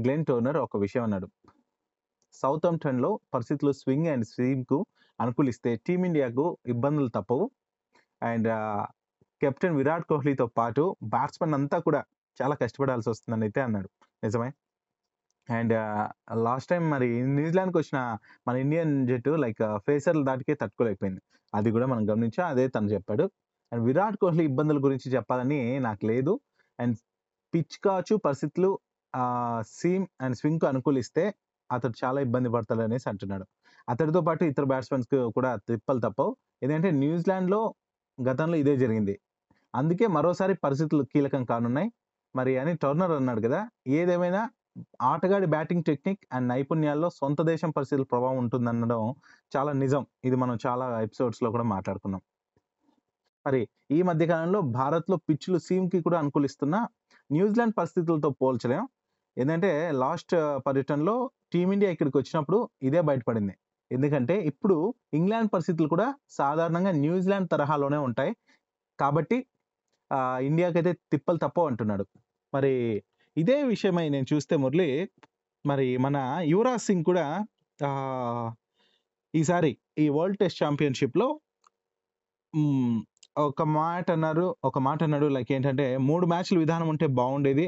గ్లెన్ 0.01 0.25
టోర్నర్ 0.25 0.57
ఒక 0.57 0.77
విషయం 0.77 1.03
అన్నాడు. 1.03 1.27
సౌత్లో 2.33 3.19
పరిస్థితులు 3.33 3.71
స్వింగ్ 3.71 4.07
అండ్ 4.07 4.25
స్వీమ్కు 4.25 4.85
అనుకూలిస్తే 5.21 5.71
టీమిండియాకు 5.88 6.45
ఇబ్బందులు 6.65 7.10
తప్పవు. 7.15 7.45
అండ్ 8.21 8.49
కెప్టెన్ 9.41 9.75
విరాట్ 9.75 10.05
కోహ్లీతో 10.05 10.45
పాటు 10.57 10.84
బ్యాట్స్మెన్ 11.03 11.53
అంతా 11.53 11.77
కూడా 11.79 12.01
చాలా 12.39 12.55
కష్టపడాల్సి 12.55 13.10
వస్తుందని 13.10 13.43
అయితే 13.43 13.62
అన్నాడు. 13.62 13.89
నిజమే? 14.23 14.49
అండ్ 15.49 15.73
లాస్ట్ 16.45 16.69
టైం 16.69 16.84
మరి 16.89 17.07
న్యూజిలాండ్కి 17.38 17.77
వచ్చిన 17.77 17.99
మన 18.47 18.55
ఇండియన్ 18.57 18.93
జట్టు 19.07 19.31
లైక్ 19.43 19.63
ఫేసర్ల 19.88 20.21
దాటికే 20.23 20.53
తట్టుకోలేకపోయింది. 20.53 21.21
అది 21.53 21.69
కూడా 21.71 21.86
మనం 21.86 22.03
గమనించాం 22.12 22.45
అదే 22.47 22.65
తను 22.67 22.89
చెప్పాడు. 22.89 23.25
అండ్ 23.71 23.84
విరాట్ 23.86 24.17
కోహ్లీ 24.17 24.43
ఇబ్బందుల 24.45 24.79
గురించి 24.86 25.07
చెప్పాలని 25.15 25.60
నాకు 25.79 26.03
లేదు. 26.05 26.34
అండ్ 26.79 26.95
పిచ్ 27.53 27.77
కాచు 27.86 28.15
పరిస్థితులు 28.25 28.71
సీమ్ 29.79 30.05
అండ్ 30.21 30.36
స్వింగ్కు 30.38 30.65
అనుకూలిస్తే 30.67 31.23
అతడు 31.69 31.95
చాలా 32.03 32.19
ఇబ్బంది 32.21 32.49
పడతాడు 32.49 32.81
అనేసి 32.81 33.07
అంటున్నాడు. 33.10 33.45
అతడితో 33.89 34.21
పాటు 34.21 34.43
ఇతర 34.43 34.63
బ్యాట్స్మెన్స్ 34.63 35.07
కూడా 35.35 35.55
తిప్పలు 35.55 35.99
తప్పవు. 35.99 36.35
ఎందుకంటే 36.63 36.91
న్యూజిలాండ్లో 36.91 37.61
గతంలో 38.29 38.55
ఇదే 38.55 38.77
జరిగింది. 38.77 39.19
అందుకే 39.75 40.07
మరోసారి 40.07 40.53
పరిస్థితులు 40.55 41.03
కీలకం 41.03 41.45
కానున్నాయి. 41.45 41.91
మరి 42.35 42.57
అని 42.57 42.73
టర్నర్ 42.77 43.11
అన్నాడు 43.11 43.41
కదా 43.41 43.69
ఏదేమైనా 43.87 44.49
ఆటగాడి 45.01 45.45
బ్యాటింగ్ 45.45 45.83
టెక్నిక్ 45.83 46.25
అండ్ 46.33 46.47
నైపుణ్యాల్లో 46.47 47.09
సొంత 47.09 47.41
దేశం 47.41 47.69
పరిస్థితుల 47.69 48.05
ప్రభావం 48.11 48.37
ఉంటుందనడం 48.37 49.01
చాలా 49.57 49.71
నిజం. 49.73 50.05
ఇది 50.25 50.35
మనం 50.35 50.57
చాలా 50.67 51.01
ఎపిసోడ్స్లో 51.01 51.51
కూడా 51.51 51.63
మాట్లాడుకున్నాం. 51.63 52.21
మరి 53.45 53.67
ఈ 53.91 54.01
మధ్యకాలంలో 54.01 54.61
భారత్లో 54.61 55.17
పిచ్చులు 55.17 55.57
సీమ్కి 55.57 56.01
కూడా 56.01 56.19
అనుకూలిస్తున్న 56.19 56.75
న్యూజిలాండ్ 57.31 57.73
పరిస్థితులతో 57.77 58.29
పోల్చలేం. 58.29 58.87
ఏంటంటే 59.37 59.91
లాస్ట్ 59.91 60.35
పర్యటనలో 60.67 61.31
టీమిండియా 61.53 61.91
ఇక్కడికి 61.91 62.17
వచ్చినప్పుడు 62.17 62.69
ఇదే 62.83 63.01
బయటపడింది. 63.01 63.53
ఎందుకంటే 63.91 64.36
ఇప్పుడు 64.51 64.77
ఇంగ్లాండ్ 65.13 65.49
పరిస్థితులు 65.54 65.88
కూడా 65.88 66.08
సాధారణంగా 66.39 66.91
న్యూజిలాండ్ 67.04 67.49
తరహాలోనే 67.51 67.99
ఉంటాయి. 68.08 68.34
కాబట్టి 68.99 69.38
ఇండియాకైతే 70.47 70.91
తిప్పలు 71.12 71.39
తప్పవు 71.43 71.67
అంటున్నాడు. 71.67 72.06
మరి 72.54 72.73
ఇదే 73.38 73.58
విషయమై 73.73 74.06
నేను 74.10 74.27
చూస్తే 74.34 74.56
మురళి 74.58 74.89
మరి 75.65 75.88
మన 75.97 76.17
యువరాజ్ 76.54 76.86
సింగ్ 76.88 77.06
కూడా 77.06 77.25
ఈసారి 79.34 79.71
ఈ 80.04 80.06
వరల్డ్ 80.10 80.39
టెస్ట్ 80.39 80.60
ఛాంపియన్షిప్లో 80.63 81.27
ఒక 83.41 83.62
మాట 83.80 84.06
అన్నారు 84.12 84.45
ఒక 84.63 84.77
మాట 84.88 84.99
అన్నాడు. 85.04 85.27
లైక్ 85.36 85.51
ఏంటంటే 85.51 85.86
మూడు 86.10 86.25
మ్యాచ్ల 86.25 86.58
విధానం 86.63 86.88
ఉంటే 86.93 87.08
బాగుండేది. 87.19 87.65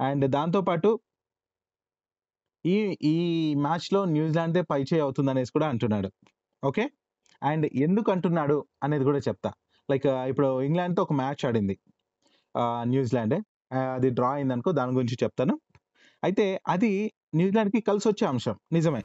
అండ్ 0.00 0.24
దాంతోపాటు 0.36 0.90
ఈ 2.64 2.74
ఈ 3.02 3.14
మ్యాచ్లో 3.54 4.04
న్యూజిలాండ్దే 4.04 4.62
పైచేయి 4.62 5.02
అవుతుంది 5.02 5.30
అనేసి 5.30 5.52
కూడా 5.52 5.68
అంటున్నాడు. 5.68 6.08
ఓకే? 6.62 6.84
అండ్ 7.42 7.66
ఎందుకు 7.66 8.08
అంటున్నాడు 8.12 8.56
అనేది 8.82 9.04
కూడా 9.04 9.18
చెప్తా. 9.18 9.50
లైక్ 9.88 10.06
ఇప్పుడు 10.30 10.60
ఇంగ్లాండ్తో 10.60 11.02
ఒక 11.02 11.12
మ్యాచ్ 11.12 11.42
ఆడింది. 11.46 11.74
న్యూజిలాండ్. 12.84 13.36
అది 13.94 14.10
డ్రా 14.10 14.30
అయింది 14.30 14.52
అనుకో 14.52 14.72
దాని 14.72 14.92
గురించి 14.92 15.16
చెప్తాను. 15.22 15.54
అయితే 16.24 16.60
అది 16.68 16.90
న్యూజిలాండ్కి 17.34 17.80
కలిసి 17.80 18.08
వచ్చే 18.08 18.26
అంశం. 18.26 18.56
నిజమే? 18.72 19.02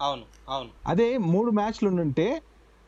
అవును. 0.00 0.24
అవును. 0.48 0.70
అదే 0.86 1.18
మూడు 1.18 1.50
మ్యాచ్లు 1.50 1.88
ఉంటే 2.04 2.28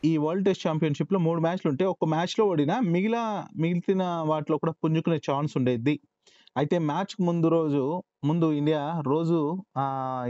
ఈ 0.03 0.17
వరల్డ్ 0.17 0.45
టెస్ట్ 0.45 0.67
ఛాంపియన్షిప్లో 0.67 1.19
మూడు 1.19 1.41
మ్యాచ్లు 1.41 1.69
ఉంటే 1.71 1.85
ఒక 1.85 2.05
మ్యాచ్లో 2.05 2.45
ఓడినా 2.45 2.79
మిగిలిన 2.93 3.19
మిగిలిన 3.57 4.03
వాటిలో 4.31 4.57
కూడా 4.57 4.73
పుంజుకునే 4.83 5.19
ఛాన్స్ 5.29 5.53
ఉండేది. 5.57 5.93
అయితే 6.57 6.77
మ్యాచ్ 6.89 7.13
ముందు 7.21 7.47
రోజు 7.47 7.83
ముందు 8.23 8.47
ఇండియా 8.51 8.81
రోజు 9.07 9.37
ఆ, 9.77 9.85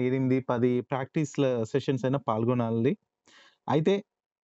ఎనిమిది 0.07 0.37
పది 0.49 0.81
ప్రాక్టీస్ 0.81 1.33
సెషన్స్ 1.71 2.03
అయినా 2.05 2.19
పాల్గొనాలి. 2.27 2.93
అయితే 3.67 3.93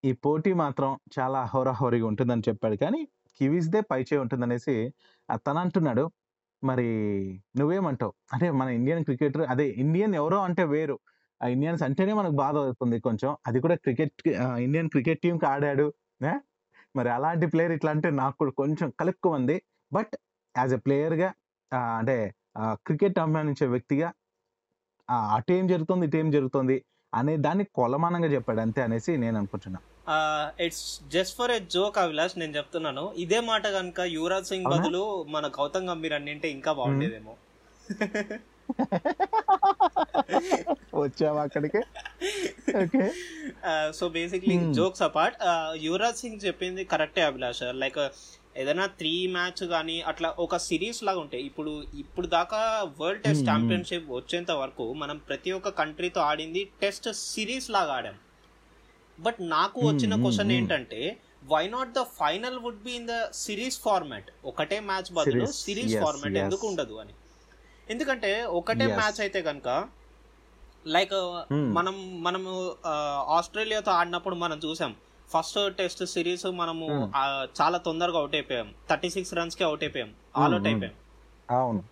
ఈ 0.04 0.12
పోటీ 0.26 0.52
మాత్రం 0.56 0.92
చాలా 1.18 1.40
అహోరాహోరీగా 1.42 2.08
ఉంటుందని 2.08 2.44
చెప్పాడు. 2.50 2.78
కానీ 2.78 3.02
కివీస్దే 3.40 3.82
పైచే 3.92 4.18
ఉంటుందనేసి 4.18 4.76
ఆ, 5.30 5.36
తను 5.46 5.60
అంటున్నాడు 5.60 6.06
మరి 6.64 6.88
నువ్వేమంటావు? 7.60 8.14
అంటే 8.34 8.52
మన 8.52 8.70
ఇండియన్ 8.80 9.04
క్రికెటర్ 9.06 9.44
అదే 9.50 9.68
ఇండియన్ 9.84 10.16
ఎవరో 10.16 10.40
అంటే 10.40 10.64
వేరు. 10.66 10.98
ఆ 11.42 11.48
ఇండియన్స్ 11.48 11.84
అంటేనే 11.84 12.14
మనకు 12.14 12.36
బాధ 12.36 12.56
అవుతుంది 12.66 12.98
కొంచెం. 13.00 13.32
అది 13.48 13.60
కూడా 13.62 13.76
క్రికెట్ 13.78 14.16
ఇండియన్ 14.60 14.90
క్రికెట్ 14.90 15.22
టీంకి 15.22 15.46
ఆడాడు. 15.46 15.88
మరి 16.96 17.10
అలాంటి 17.10 17.48
ప్లేయర్ 17.48 17.74
ఇట్లా 17.74 17.92
అంటే 17.92 18.10
నాకు 18.16 18.36
కూడా 18.38 18.52
కొంచెం 18.54 18.90
కలుక్కుమంది 19.00 19.56
బట్ 19.92 20.14
యాజ్ 20.56 20.74
ఎ 20.74 20.82
ప్లేయర్గా 20.86 21.30
అంటే 22.00 22.16
క్రికెట్ 22.58 23.20
అభిమానించే 23.20 23.68
వ్యక్తిగా 23.68 24.08
అటేం 25.36 25.68
జరుగుతుంది 25.68 26.06
ఇటేం 26.06 26.28
జరుగుతుంది 26.32 26.78
అనే 27.14 27.38
దాన్ని 27.38 27.64
కొలమానంగా 27.76 28.28
చెప్పాడు 28.28 28.62
అంతే 28.62 28.82
అనేసి 28.82 29.12
నేను 29.18 29.38
అనుకుంటున్నా. 29.38 29.80
It's 30.66 30.84
just 31.10 31.38
for 31.38 31.52
a 31.52 31.60
joke 31.60 31.98
Abhilash 31.98 32.38
నేను 32.38 32.54
చెప్తున్నాను. 32.58 33.14
ఇదే 33.18 33.40
మాట 33.40 33.68
కనుక 33.68 34.00
యువరాజ్ 34.00 34.48
సింగ్? 34.48 34.66
బదులు 34.66 35.26
మన 35.30 35.48
గౌతమ్ 35.48 35.90
గంభీర్ 35.90 36.14
అన్నింటే 36.14 36.50
ఇంకా 36.52 36.74
బాగుండేదేమో. 36.74 37.36
వచ్చావా 40.94 41.42
అక్కడికి? 41.42 41.80
Okay. 42.82 43.06
So 43.94 44.10
basically. 44.10 44.56
Jokes 44.74 45.02
apart 45.02 45.38
Yuvraj 45.86 46.18
Singh 46.18 46.46
చెప్పింది 46.46 46.84
కరెక్టే 46.86 47.22
అభిలాష్. 47.22 47.64
లైక్ 47.84 48.00
ఏదైనా 48.60 48.86
త్రీ 49.00 49.14
మ్యాచ్ 49.34 49.62
కానీ 49.72 49.96
అట్లా 50.10 50.30
ఒక 50.40 50.58
సిరీస్ 50.66 51.00
లాగా 51.04 51.20
ఉంటాయి 51.20 51.44
ఇప్పుడు 51.50 51.72
ఇప్పుడు 52.02 52.28
దాకా 52.34 52.60
వరల్డ్ 53.00 53.22
టెస్ట్. 53.24 53.46
ఛాంపియన్షిప్ 53.50 54.08
వచ్చేంత 54.12 54.52
వరకు 54.62 54.86
మనం 54.94 55.18
ప్రతి 55.28 55.52
ఒక్క 55.52 55.70
కంట్రీతో 55.80 56.22
ఆడింది 56.22 56.64
టెస్ట్ 56.82 57.08
సిరీస్ 57.26 57.70
లాగా 57.70 57.94
ఆడాం 57.98 58.18
బట్ 59.18 59.40
నాకు 59.50 59.80
వచ్చిన 59.88 60.14
Hmm, 60.14 60.24
క్వశ్చన్ 60.24 60.46
hmm, 60.46 60.54
hmm. 60.54 60.60
ఏంటంటే 60.60 61.02
why 61.50 61.64
not 61.68 61.92
the 61.92 62.04
final 62.18 62.58
would 62.58 62.84
be 62.84 62.94
in 62.96 63.08
the 63.08 63.16
series 63.38 63.78
format 63.82 64.30
ఒకటే 64.46 64.80
మ్యాచ్ 64.90 65.10
బదులు 65.14 65.46
Series, 65.46 65.60
సిరీస్ 65.64 65.96
ఫార్మాట్. 66.04 66.38
ఎందుకు 66.38 66.66
ఉండదు 66.68 66.96
అని 66.96 67.14
ఎందుకంటే 67.88 68.32
ఒకటే. 68.60 68.88
మ్యాచ్ 68.96 69.20
అయితే 69.22 69.42
కనుక 69.42 69.68
లైక్. 70.86 71.16
మనం 71.78 71.96
మనము 72.22 72.52
ఆ, 72.86 72.94
ఆస్ట్రేలియాతో 73.38 73.92
ఆడినప్పుడు 73.92 74.36
మనం 74.36 74.58
చూసాం 74.66 74.92
ఫస్ట్ 75.30 75.76
టెస్ట్ 75.76 76.06
సిరీస్ 76.06 76.46
మనము 76.46 77.12
చాలా 77.62 77.78
తొందరగా 77.78 78.18
అవుట్ 78.18 78.36
అయిపోయాం. 78.36 78.74
థర్టీ 78.90 79.10
సిక్స్ 79.10 79.34
రన్స్కి 79.34 79.64
అవుట్ 79.64 79.84
అయిపోయాం. 79.84 80.14
ఆల్ 80.38 80.54
అవుట్ 80.54 80.68
అయిపోయాం. 80.68 80.94
అవును. 81.52 81.84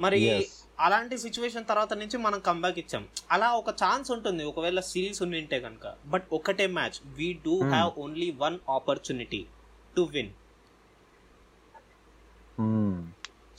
మరి. 0.00 0.46
అలాంటి 0.80 1.18
సిచ్యువేషన్ 1.18 1.64
తర్వాత 1.68 1.92
నుంచి 1.92 2.18
మనం 2.18 2.38
కంబ్యాక్ 2.38 2.78
ఇచ్చాం. 2.78 3.08
అలా 3.30 3.52
ఒక 3.52 3.70
ఛాన్స్ 3.70 4.10
ఉంటుంది. 4.10 4.44
ఒకవేళ 4.44 4.80
సిరీస్ 4.80 5.22
ఉంటే 5.22 5.60
కనుక 5.60 5.94
బట్ 6.06 6.24
ఒకటే 6.32 6.66
match 6.66 6.98
we 7.04 7.32
do. 7.32 7.62
Have 7.62 7.92
only 7.98 8.30
one 8.30 8.58
opportunity 8.70 9.46
to 9.96 10.00
win 10.00 10.30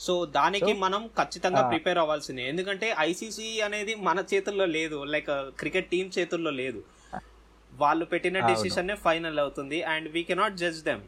so 0.00 0.24
దానికి 0.26 0.72
మనం 0.72 1.06
ఖచ్చితంగా. 1.06 1.68
ప్రిపేర్ 1.68 1.98
అవ్వాల్సిందే. 1.98 2.48
ఎందుకంటే 2.48 2.96
ఐసీసీ 2.98 3.60
అనేది 3.60 3.94
మన 3.94 4.24
చేతుల్లో 4.34 4.66
లేదు. 4.66 5.04
లైక్ 5.04 5.26
క్రికెట్ 5.30 5.90
టీం 5.90 6.10
చేతుల్లో 6.18 6.50
లేదు. 6.50 6.84
వాళ్ళు 7.72 8.04
పెట్టిన. 8.04 8.38
డెసిషన్ 8.48 8.90
ఫైనల్ 9.04 9.38
అవుతుంది 9.42 9.78
and 9.92 10.06
we 10.14 10.22
cannot 10.30 10.56
judge 10.62 10.80
them 10.88 11.02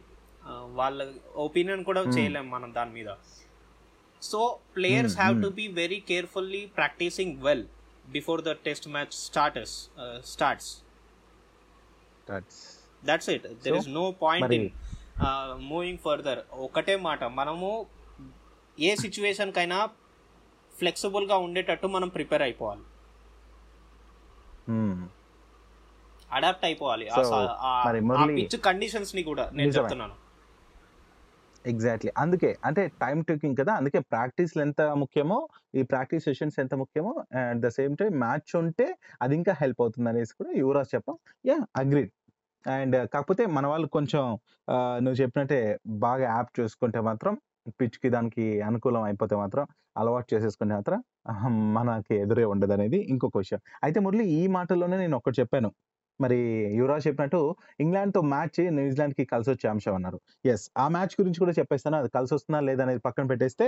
వాళ్ళ 0.79 0.99
ఒపీనియన్ 1.45 1.83
కూడా 1.89 2.01
Hmm. 2.03 2.15
చేయలేం 2.17 2.47
మనం 2.51 2.71
దాని 2.75 2.93
మీద 2.97 3.11
so 4.23 4.41
players 4.77 5.17
have. 5.21 5.37
To 5.43 5.49
be 5.59 5.67
very 5.81 5.99
carefully 6.11 6.63
practising 6.79 7.35
well 7.47 7.65
before 8.09 8.41
the 8.43 8.53
test 8.67 8.89
match 8.95 9.15
starters 9.27 9.75
starts 10.33 10.71
that's 13.03 13.29
it 13.35 13.47
there 13.65 13.77
is 13.77 13.89
no 13.97 14.05
point 14.23 14.55
in 14.59 14.69
moving 15.71 16.01
further 16.05 16.41
ఒకటే 16.67 16.97
మాట 17.09 17.25
మనము 17.41 17.71
ఏ 18.79 18.93
situation 19.03 19.53
కైనా 19.53 19.79
ఫ్లెక్సిబుల్గా 20.73 21.37
ఉండేటట్టు 21.47 21.89
మనం 21.97 22.09
ప్రిపేర్ 22.09 22.45
అయిపోవాలి 22.49 22.85
Hmm. 24.69 24.93
అడాప్ట్ 26.35 26.65
అయిపోవాలి. 26.67 27.07
పిచ్ 28.39 28.57
కండిషన్స్ని 28.65 29.23
కూడా 29.31 29.45
నేను. 29.53 29.73
చెప్తున్నాను. 29.77 30.17
ఎగ్జాక్ట్లీ 31.65 32.11
అందుకే 32.17 32.49
అంటే 32.67 32.83
టైం 33.03 33.19
టేకింగ్ 33.29 33.57
కదా 33.61 33.73
అందుకే 33.75 34.01
ప్రాక్టీస్లు 34.11 34.61
ఎంత 34.65 34.83
ముఖ్యమో 35.03 35.39
ఈ 35.75 35.83
ప్రాక్టీస్ 35.93 36.25
సెషన్స్ 36.25 36.57
ఎంత 36.61 36.75
ముఖ్యమో 36.83 37.13
at 37.43 37.61
the 37.63 37.71
same 37.77 37.95
time 37.97 38.13
match 38.23 38.53
ఉంటే 38.61 38.87
అది 39.23 39.35
ఇంకా 39.39 39.53
హెల్ప్ 39.61 39.81
అవుతుంది 39.83 40.09
అనేసి 40.09 40.35
కూడా 40.41 40.51
యువరాజ్ 40.59 40.91
చెప్పాం 40.95 41.17
యా 41.45 41.57
అగ్రీడ్ 41.83 42.13
అండ్ 42.65 42.97
కాకపోతే 43.15 43.43
మన 43.55 43.65
వాళ్ళు 43.67 43.89
కొంచెం 43.97 44.23
ఆ, 44.69 44.75
నువ్వు 45.01 45.19
చెప్పినట్టే 45.23 45.61
బాగా 46.05 46.25
యాప్ 46.31 46.53
చేసుకుంటే 46.61 47.01
మాత్రం 47.09 47.35
పిచ్కి 47.81 48.09
దానికి 48.11 48.45
అనుకూలం 48.63 49.03
అయిపోతే 49.03 49.35
మాత్రం 49.37 49.65
అలవాటు 49.97 50.29
చేసేసుకుంటే 50.33 50.75
మాత్రం 50.75 51.01
మనకి 51.77 52.15
ఎదురే 52.23 52.45
ఉండదు 52.51 52.73
అనేది 52.73 52.99
ఇంకొక 53.13 53.37
విషయం. 53.39 53.61
అయితే 53.83 53.99
మురళి 54.01 54.25
ఈ 54.35 54.43
మాటల్లోనే 54.55 54.97
నేను 54.99 55.17
ఒకటి 55.17 55.37
చెప్పాను. 55.41 55.71
మరి 56.21 56.39
యువరాజ్ 56.79 57.07
చెప్పినట్టు 57.07 57.41
ఇంగ్లాండ్తో 57.81 58.21
మ్యాచ్ 58.35 58.61
న్యూజిలాండ్కి 58.79 59.25
కలిసి 59.25 59.51
వచ్చే 59.51 59.67
అంశం 59.71 59.95
అన్నారు. 59.95 60.19
ఎస్ 60.53 60.71
ఆ 60.79 60.87
మ్యాచ్ 60.89 61.15
గురించి 61.21 61.39
కూడా 61.39 61.53
చెప్పేస్తాను. 61.59 61.97
అది 61.97 62.09
కలిసి 62.09 62.35
వస్తుందా 62.35 62.61
లేదా 62.61 62.83
అనేది 62.85 63.01
పక్కన 63.01 63.27
పెట్టేస్తే 63.27 63.67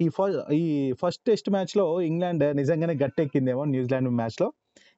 ఈ 0.00 0.08
ఫస్ట్ 0.16 0.40
ఈ 0.52 0.62
ఫస్ట్ 1.02 1.22
టెస్ట్ 1.26 1.50
మ్యాచ్లో 1.50 1.84
ఇంగ్లాండ్ 2.10 2.44
నిజంగానే 2.56 2.94
గట్టెక్కిందేమో 3.04 3.64
న్యూజిలాండ్ 3.64 4.10
మ్యాచ్లో. 4.10 4.48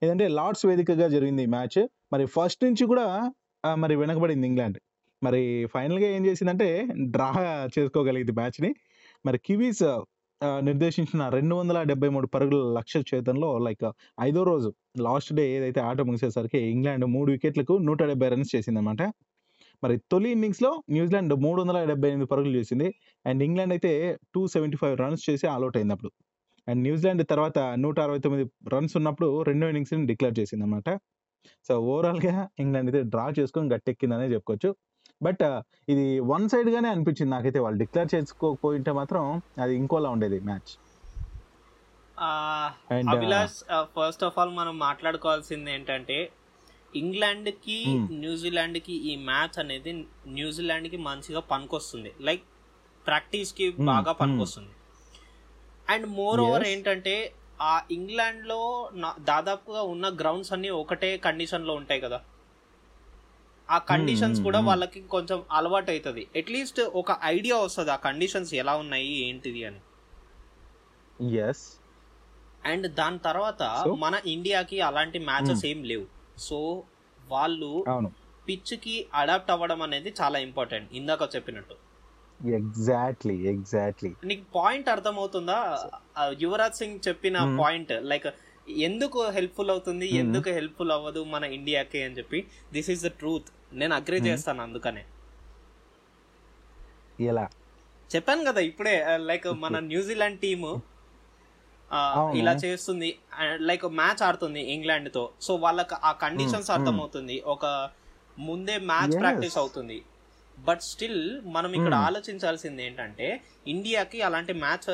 ఏదంటే 0.02 0.28
లార్డ్స్ 0.28 0.66
వేదికగా 0.66 1.08
జరిగింది 1.08 1.42
ఈ 1.42 1.46
మ్యాచ్. 1.46 1.80
మరి 2.12 2.24
ఫస్ట్ 2.26 2.64
నుంచి 2.64 2.84
కూడా 2.86 3.06
మరి 3.64 3.96
వెనకబడింది 3.96 4.46
ఇంగ్లాండ్. 4.46 4.78
మరి 5.22 5.42
ఫైనల్గా 5.74 6.08
ఏం 6.16 6.26
చేసిందంటే 6.26 6.68
డ్రా 7.14 7.30
చేసుకోగలిగింది 7.78 8.32
మ్యాచ్ని. 8.32 8.70
మరి 9.26 9.38
కివీస్ 9.38 9.84
నిర్దేశించిన 10.68 11.22
రెండు 11.36 11.54
వందల 11.54 11.78
డెబ్బై 11.90 12.08
మూడు 12.14 12.26
పరుగుల 12.34 12.58
లక్ష్య 12.78 13.00
చేతంలో 13.10 13.48
లైక్ 13.66 13.84
ఐదో 14.20 14.40
రోజు 14.50 14.68
లాస్ట్ 15.06 15.32
డే 15.38 15.44
ఏదైతే 15.56 15.80
ఆట 15.80 16.00
ముగిసేసరికి 16.08 16.60
ఇంగ్లాండ్ 16.74 17.04
మూడు 17.14 17.28
వికెట్లకు 17.34 17.74
నూట 17.88 18.00
డెబ్బై 18.10 18.28
రన్స్ 18.34 18.50
చేసిందన్నమాట. 18.56 19.02
మరి 19.82 19.96
తొలి 20.12 20.28
ఇన్నింగ్స్లో 20.36 20.70
న్యూజిలాండ్ 20.94 21.34
మూడు 21.46 21.58
వందల 21.62 21.78
డెబ్బై 21.90 22.08
ఎనిమిది 22.12 22.28
పరుగులు 22.32 22.54
చేసింది. 22.60 22.88
అండ్ 23.24 23.42
ఇంగ్లాండ్ 23.48 23.74
అయితే 23.76 23.92
టూ 24.34 24.42
సెవెంటీ 24.54 24.78
ఫైవ్ 24.82 24.96
రన్స్ 25.04 25.24
చేసి 25.28 25.46
ఆల్అౌట్ 25.54 25.78
అయింది 25.80 25.94
అప్పుడు 25.96 26.12
అండ్ 26.68 26.80
న్యూజిలాండ్ 26.86 27.24
తర్వాత 27.32 27.58
నూట 27.84 27.98
అరవై 28.06 28.20
తొమ్మిది 28.24 28.44
రన్స్ 28.74 28.94
ఉన్నప్పుడు 29.00 29.28
రెండో 29.50 29.68
ఇన్నింగ్స్ని 29.72 30.06
డిక్లేర్ 30.12 30.36
చేసింది 30.40 30.64
అనమాట 30.66 30.88
సో 31.68 31.74
ఓవరాల్గా 31.92 32.34
ఇంగ్లాండ్ 32.64 32.88
అయితే 32.90 33.02
డ్రా 33.12 33.26
చేసుకొని 33.38 33.68
గట్టెక్కిందనే 33.74 34.26
చెప్పుకోవచ్చు. 34.34 34.70
బట్ 35.20 35.44
ఇది 35.88 36.04
వన్ 36.32 36.44
సైడ్గానే 36.48 36.88
అనిపించింది 36.88 37.30
నాకైతే 37.30 37.58
వాళ్ళు 37.58 37.78
డిక్లేర్ 37.78 38.10
చేసుకోకపోయింటే 38.14 38.92
మాత్రం 38.92 39.22
అది 39.60 39.72
ఇంకోలా 39.76 40.10
ఉండేది 40.10 40.38
match 40.40 40.72
Abhilash 43.12 43.56
first 43.96 44.24
of 44.24 44.36
all 44.38 44.52
మనం 44.54 44.74
మాట్లాడుకోవాల్సింది 44.78 45.70
ఏంటంటే 45.70 46.18
ఇంగ్లాండ్కి 46.94 47.76
Hmm. 47.86 48.04
న్యూజిలాండ్కి 48.20 48.94
ఈ 49.10 49.14
మ్యాచ్ 49.24 49.56
అనేది 49.58 49.90
న్యూజిలాండ్కి 50.28 50.96
మంచిగా 51.08 51.40
పనికొస్తుంది 51.50 52.10
లైక్ 52.20 52.44
ప్రాక్టీస్కి 53.06 53.66
Hmm, 53.70 53.84
బాగా 53.86 54.10
hmm. 54.10 54.20
పనికొస్తుంది 54.22 54.72
అండ్ 55.86 56.06
మోర్ 56.16 56.40
ఓవర్. 56.40 56.64
ఏంటంటే 56.66 57.14
ఆ 57.62 57.74
ఇంగ్లాండ్లో 57.90 58.58
దాదాపుగా 59.24 59.82
ఉన్న 59.92 60.06
గ్రౌండ్స్ 60.20 60.52
అన్ని 60.52 60.70
ఒకటే 60.80 61.10
కండిషన్లో 61.18 61.74
ఉంటాయి 61.74 62.00
కదా 62.00 62.18
ఆ 63.68 63.78
కండిషన్స్ 63.88 64.38
hmm, 64.38 64.46
కూడా 64.46 64.58
hmm. 64.58 64.68
వాళ్ళకి 64.68 65.00
కొంచెం 65.14 65.38
అలవాటు 65.52 65.90
అవుతుంది 65.90 66.22
అట్లీస్ట్ 66.36 66.80
ఒక 67.00 67.16
ఐడియా 67.24 67.56
వస్తుంది 67.56 67.90
ఆ 67.90 67.98
కండిషన్స్ 68.06 68.52
ఎలా 68.54 68.74
ఉన్నాయి 68.76 69.10
ఏంటిది 69.28 69.62
అని. 69.64 69.80
ఎస్ 71.48 71.64
అండ్ 72.64 72.86
దాని 72.94 73.18
తర్వాత? 73.18 73.62
మన 73.98 74.14
ఇండియాకి 74.26 74.78
అలాంటి 74.80 75.18
మ్యాచెస్ 75.28 75.64
ఏం 75.66 75.80
లేవు. 75.84 76.06
సో 76.38 76.58
వాళ్ళు 77.18 77.70
అవును. 77.88 78.10
పిచ్కి 78.48 78.96
అడాప్ట్ 79.14 79.50
అవ్వడం 79.50 79.80
అనేది 79.82 80.10
చాలా 80.20 80.38
ఇంపార్టెంట్ 80.38 80.88
ఇందాక 80.92 81.28
చెప్పినట్టు. 81.36 81.76
ఎగ్జాక్ట్లీ 82.40 83.36
ఎగ్జాక్ట్లీ 83.52 84.10
నీకు 84.24 84.44
పాయింట్ 84.54 84.88
అర్థమవుతుందా? 84.88 85.58
యువరాజ్ 86.40 86.74
సింగ్ 86.74 86.98
చెప్పిన 87.08 87.36
Hmm. 87.40 87.58
పాయింట్ 87.62 87.92
లైక్ 88.12 88.28
ఎందుకు 88.86 89.20
హెల్ప్ఫుల్ 89.36 89.70
అవుతుంది 89.70 90.06
Hmm. 90.08 90.20
ఎందుకు 90.22 90.48
హెల్ప్ఫుల్ 90.50 90.92
అవ్వదు 90.92 91.20
మన 91.34 91.44
ఇండియాకి 91.58 92.00
అని 92.02 92.16
చెప్పి 92.18 92.40
దిస్ 92.72 92.90
ఈస్ 92.90 93.04
ద 93.04 93.12
ట్రూత్ 93.20 93.48
నేను 93.72 93.94
అగ్రి 93.94 94.18
Hmm. 94.18 94.26
చేస్తాను 94.26 94.62
అందుకనే 94.62 95.02
ఎలా 97.18 97.44
చెప్పాను 98.10 98.44
కదా 98.44 98.60
ఇప్పుడే 98.60 98.94
లైక్ 99.26 99.46
మన 99.62 99.78
న్యూజిలాండ్ 99.88 100.38
టీమ్. 100.40 100.68
ఇలా 102.36 102.52
చేస్తుంది 102.64 103.10
లైక్ 103.60 103.84
మ్యాచ్ 103.92 104.22
ఆడుతుంది 104.22 104.60
ఇంగ్లాండ్తో 104.72 105.30
సో 105.40 105.54
వాళ్ళకి 105.56 105.94
ఆ 106.04 106.12
కండిషన్స్ 106.22 106.70
Hmm, 106.70 106.76
అర్థమవుతుంది 106.76 107.40
ఒక 107.46 107.64
ముందే 108.38 108.78
మ్యాచ్. 108.90 109.14
ప్రాక్టీస్ 109.18 109.58
అవుతుంది 109.58 109.98
బట్ 110.58 110.82
స్టిల్ 110.82 111.22
మనం 111.46 111.70
ఇక్కడ 111.74 111.94
Hmm. 111.94 112.06
ఆలోచించాల్సింది 112.06 112.82
ఏంటంటే 112.84 113.28
ఇండియాకి 113.66 114.22
అలాంటి 114.22 114.52
మ్యాచ్ 114.52 114.88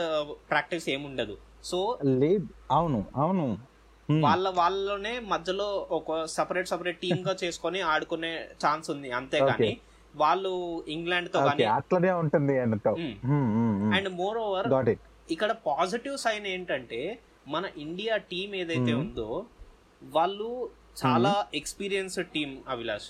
ప్రాక్టీస్ 0.51 0.89
ఏముండదు 0.89 1.37
సో 1.65 1.81
లేదు 2.21 2.47
అవును 2.71 3.05
అవును 3.17 3.47
Hmm. 3.47 3.63
వాళ్ళ 4.09 4.47
వాళ్ళలోనే 4.49 5.13
మధ్యలో 5.33 5.67
ఒక 5.91 6.25
సపరేట్ 6.37 6.69
సపరేట్ 6.69 6.99
టీమ్గా 7.05 7.35
చేసుకొని 7.43 7.81
ఆడుకునే 7.93 8.33
ఛాన్స్ 8.65 8.91
ఉంది. 8.91 9.11
అంతేగాని 9.11 9.73
వాళ్ళు 10.15 10.51
ఇంగ్లాండ్తో 10.89 11.39
కానీ 11.47 11.65
అట్లనే 11.77 12.11
ఉంటుంది 12.23 12.55
Hmm. 13.29 13.93
అండ్ 13.97 14.09
మోర్ 14.21 14.39
ఓవర్ 14.39 14.91
ఇక్కడ 15.31 15.51
పాజిటివ్ 15.67 16.17
సైన్ 16.19 16.47
ఏంటంటే 16.47 17.01
మన 17.49 17.65
ఇండియా 17.77 18.17
టీం 18.33 18.55
ఏదైతే 18.63 18.93
Hmm. 18.93 19.03
ఉందో 19.05 19.31
వాళ్ళు 20.03 20.49
చాలా 21.03 21.33
experienced 21.61 22.29
team 22.35 22.51
Abhilash. 22.75 23.09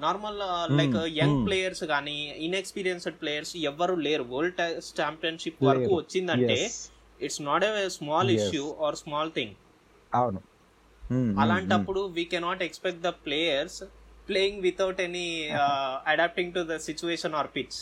Normal 0.00 0.38
like 0.78 0.98
young 1.20 1.38
Hmm. 1.38 1.46
Players 1.46 1.84
కానీ 1.84 2.18
ఇన్ఎక్స్పీరియన్స్డ్ 2.46 3.16
ప్లేయర్స్ 3.22 3.54
ఎవ్వరు 3.70 3.94
లేరు. 3.94 4.26
వరల్డ్ 4.34 4.56
టెస్ట్ 4.60 4.94
ఛాంపియన్షిప్ 5.00 5.62
వరకు. 5.70 5.92
వచ్చిందంటే 6.02 6.60
it's 7.20 7.42
not 7.42 7.64
a 7.64 7.88
small. 7.98 8.30
Issue 8.38 8.64
or 8.86 8.98
small 9.04 9.32
thing 9.38 9.54
అవును. 10.14 10.40
అలాంటప్పుడు 11.40 12.00
we 12.16 12.24
cannot 12.24 12.62
expect 12.62 13.02
the 13.02 13.10
players 13.24 13.80
playing 14.28 14.60
without 14.62 15.00
any 15.00 15.26
adapting 16.06 16.52
to 16.52 16.66
the 16.70 16.76
situation 16.76 17.34
or 17.34 17.46
pitch 17.56 17.78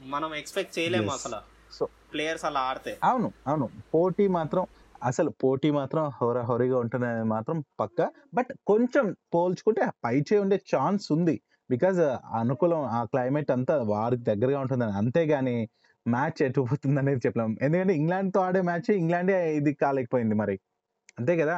మనం 0.00 0.34
expect 0.34 0.78
చేయలేము. 0.78 1.10
అసలు. 1.10 1.40
సో 1.72 1.88
ప్లేయర్స్ 2.12 2.44
అలా 2.44 2.60
ఆడితే. 2.60 2.92
అవును 3.04 3.32
అవును. 3.46 3.66
పోటీ 3.94 4.26
మాత్రం 4.28 4.66
అసలు 5.02 5.30
పోటీ 5.44 5.70
మాత్రం 5.70 6.10
హోరాహోరీగా 6.20 6.78
ఉంటుంది 6.78 7.06
అనేది 7.06 7.28
మాత్రం 7.28 7.64
పక్క. 7.80 8.08
బట్ 8.34 8.50
కొంచెం 8.66 9.16
పోల్చుకుంటే 9.34 9.82
పైచే 10.04 10.38
ఉండే 10.38 10.56
ఛాన్స్ 10.74 11.12
ఉంది. 11.12 11.36
బికాజ్ 11.70 12.00
అనుకూలం 12.40 12.82
ఆ 12.84 13.04
క్లైమేట్ 13.04 13.50
అంతా 13.50 13.82
వారికి 13.82 14.22
దగ్గరగా 14.22 14.58
ఉంటుందని. 14.60 14.92
అంతేగాని 14.92 15.56
మ్యాచ్ 16.06 16.42
ఎటు 16.42 16.60
పోతుంది 16.70 17.00
అనేది 17.00 17.20
చెప్పలేం 17.26 17.56
ఎందుకంటే 17.62 17.94
ఇంగ్లాండ్తో 17.94 18.40
ఆడే 18.40 18.60
మ్యాచ్ 18.60 18.90
ఇంగ్లాండే 18.90 19.56
ఇది 19.56 19.74
కాలేకపోయింది 19.74 20.34
మరి. 20.34 20.56
అంతే 21.20 21.34
కదా? 21.36 21.56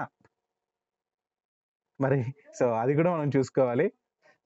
మరి 2.01 2.19
సో 2.59 2.67
అది 2.73 2.93
కూడా 2.95 3.11
మనం 3.17 3.29
చూసుకోవాలి. 3.37 3.87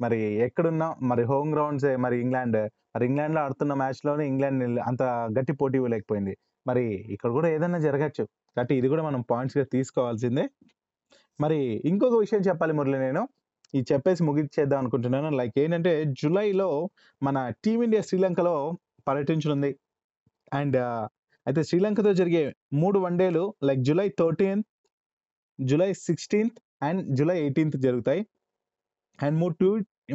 మరి 0.01 0.19
ఎక్కడున్నా? 0.47 0.89
మరి 1.03 1.23
హోమ్ 1.23 1.51
గ్రౌండ్స్ 1.55 1.87
మరి 1.99 2.17
ఇంగ్లాండ్ 2.21 2.59
మరి 2.97 3.07
ఇంగ్లాండ్లో 3.07 3.41
ఆడుతున్న 3.43 3.73
మ్యాచ్లోనే 3.75 4.25
ఇంగ్లాండ్ 4.29 4.81
అంత 4.81 5.03
గట్టి 5.39 5.53
పోటీ 5.53 5.77
ఇవ్వలేకపోయింది. 5.79 6.35
మరి 6.67 6.85
ఇక్కడ 7.15 7.31
కూడా 7.31 7.49
ఏదైనా 7.49 7.79
జరగచ్చు. 7.79 8.25
కాబట్టి 8.57 8.75
ఇది 8.75 8.89
కూడా 8.89 9.03
మనం 9.03 9.21
పాయింట్స్గా 9.31 9.65
తీసుకోవాల్సిందే. 9.65 10.45
మరి 11.41 11.59
ఇంకొక 11.85 12.17
విషయం 12.19 12.41
చెప్పాలి 12.41 12.73
మురళి 12.73 12.99
నేను. 12.99 13.23
ఇది 13.75 13.87
చెప్పేసి 13.93 14.23
ముగించేద్దాం 14.23 14.79
అనుకుంటున్నాను. 14.79 15.31
లైక్ 15.37 15.53
ఏంటంటే 15.59 15.93
జూలైలో 16.23 16.69
మన 17.23 17.39
టీమిండియా 17.65 18.03
శ్రీలంకలో 18.03 18.55
పర్యటించనుంది. 19.09 19.71
అండ్ 20.55 20.77
అయితే 21.47 21.63
శ్రీలంకతో 21.63 22.13
జరిగే 22.13 22.55
మూడు 22.73 22.99
వన్డేలు 22.99 23.55
like 23.65 23.81
July 23.81 24.09
thirteenth 24.19 24.67
July 25.59 25.91
sixteenth 26.07 26.59
and 26.87 27.03
July 27.19 27.37
eighteenth 27.45 27.79
జరుగుతాయి. 27.87 28.23
అండ్ 29.19 29.37
మూడు 29.43 29.55
టూ 29.63 29.69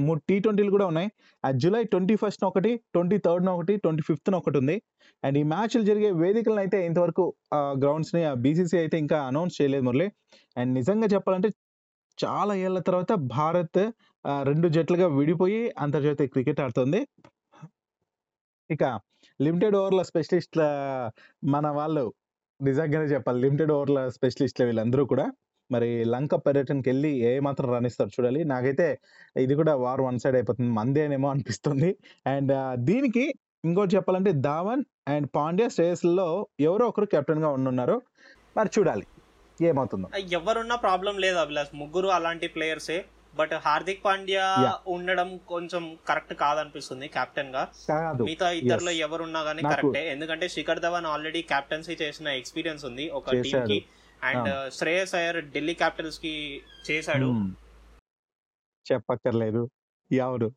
మూడు 0.07 0.21
టీ 0.29 0.35
ట్వంటీలు 0.43 0.71
కూడా 0.75 0.85
ఉన్నాయి. 0.91 1.07
ఆ 1.43 1.49
జూలై 1.61 1.81
ట్వంటీ 1.93 2.15
ఫస్ట్ 2.21 2.43
ఒకటి 2.49 2.71
ట్వంటీ 2.93 3.17
థర్డ్ 3.25 3.49
ఒకటి 3.55 3.73
ట్వంటీ 3.83 4.03
ఫిఫ్త్న 4.09 4.35
ఒకటి 4.41 4.57
ఉంది. 4.61 4.75
అండ్ 5.23 5.37
ఈ 5.41 5.43
మ్యాచ్లు 5.53 5.83
జరిగే 5.89 6.09
వేదికలను 6.21 6.61
అయితే 6.63 6.77
ఇంతవరకు 6.89 7.25
గ్రౌండ్స్ని 7.83 8.21
బీసీసీ 8.43 8.77
అయితే 8.83 8.97
ఇంకా 9.03 9.17
అనౌన్స్ 9.29 9.57
చేయలేదు 9.61 9.85
మురళి. 9.87 10.07
అండ్ 10.57 10.71
నిజంగా 10.79 11.09
చెప్పాలంటే 11.15 11.49
చాలా 12.17 12.53
ఏళ్ళ 12.65 12.79
తర్వాత 12.87 13.11
భారత్ 13.37 13.81
రెండు 14.49 14.67
జట్లుగా 14.77 15.07
విడిపోయి 15.17 15.61
అంతర్జాతీయ 15.85 16.29
క్రికెట్ 16.35 16.59
ఆడుతుంది. 16.63 16.99
ఇక 18.69 18.83
లిమిటెడ్ 19.39 19.75
ఓవర్ల 19.81 20.01
స్పెషలిస్ట్ల 20.09 20.61
మన 21.53 21.67
వాళ్ళు 21.79 22.05
నిజంగానే 22.61 23.05
చెప్పాలి. 23.05 23.39
లిమిటెడ్ 23.41 23.71
ఓవర్ల 23.71 24.09
స్పెషలిస్ట్లు 24.09 24.65
వీళ్ళందరూ 24.65 25.05
కూడా. 25.05 25.31
మరి 25.71 26.05
లంక 26.05 26.35
పర్యటనకి 26.35 26.89
వెళ్ళి 26.89 27.09
ఏ 27.09 27.39
మాత్రం 27.39 27.73
రన్ 27.73 27.85
ఇస్తారు 27.85 28.09
చూడాలి. 28.09 28.43
నాకైతే 28.43 28.99
ఇది 29.37 29.55
కూడా 29.55 29.75
వార్ 29.75 30.01
వన్ 30.01 30.19
సైడ్ 30.19 30.35
అయిపోతుంది. 30.35 30.69
మందేనేమో 30.69 31.29
అనిపిస్తుంది. 31.29 31.95
అండ్ 32.27 32.75
దీనికి 32.75 33.33
ఇంకోటి 33.65 33.95
చెప్పాలంటే 33.95 34.31
ధావన్ 34.31 34.83
అండ్ 35.07 35.27
పాండ్యా 35.35 35.67
శ్రేయస్లో 35.67 36.47
ఎవరో 36.59 36.87
ఒకరు 36.87 37.05
కెప్టెన్గా 37.05 37.49
ఉండున్నారు. 37.49 38.01
మరి 38.57 38.69
చూడాలి. 38.79 39.05
ఏమవుతుందో. 39.61 40.17
ఎవరున్నా 40.31 40.75
ప్రాబ్లం 40.75 41.17
లేదు 41.17 41.35
అభిలాష్. 41.35 41.75
ముగ్గురు 41.75 42.07
అలాంటి 42.07 42.47
ప్లేయర్సే. 42.47 43.05
బట్ 43.35 43.51
హార్దిక్ 43.53 44.05
పాండ్యా. 44.05 44.79
ఉండడం 44.87 45.37
కొంచెం 45.37 45.97
కరెక్ట్ 46.07 46.33
కాదనిపిస్తుంది 46.33 47.07
కెప్టెన్గా. 47.07 47.67
మిగతా 48.23 48.51
ఇద్దరులో. 48.51 48.91
ఎవరున్నా 48.91 49.41
గానీ 49.41 49.61
కరెక్టే. 49.61 50.11
ఎందుకంటే 50.11 50.47
శిఖర్ 50.47 50.79
ధవన్ 50.79 51.05
ఆల్రెడీ 51.05 51.41
కెప్టెన్సీ 51.41 51.97
చేసిన 52.01 52.27
ఎక్స్పీరియన్స్ 52.27 52.85
ఉంది 52.85 53.09
ఒక 53.09 53.31
టీమ్. 53.31 53.67
కి 53.67 53.85
అండ్ 54.23 54.73
శ్రేయస్ 54.73 55.15
అయ్యర్ 55.15 55.45
ఢిల్లీ 55.45 55.73
క్యాపిటల్స్కి 55.73 56.61
చేశాడు. 56.91 57.25
మ్మ్. 57.25 57.55
చెప్పక్కర్లేదు. 58.91 59.69
ఎవరు? 60.11 60.51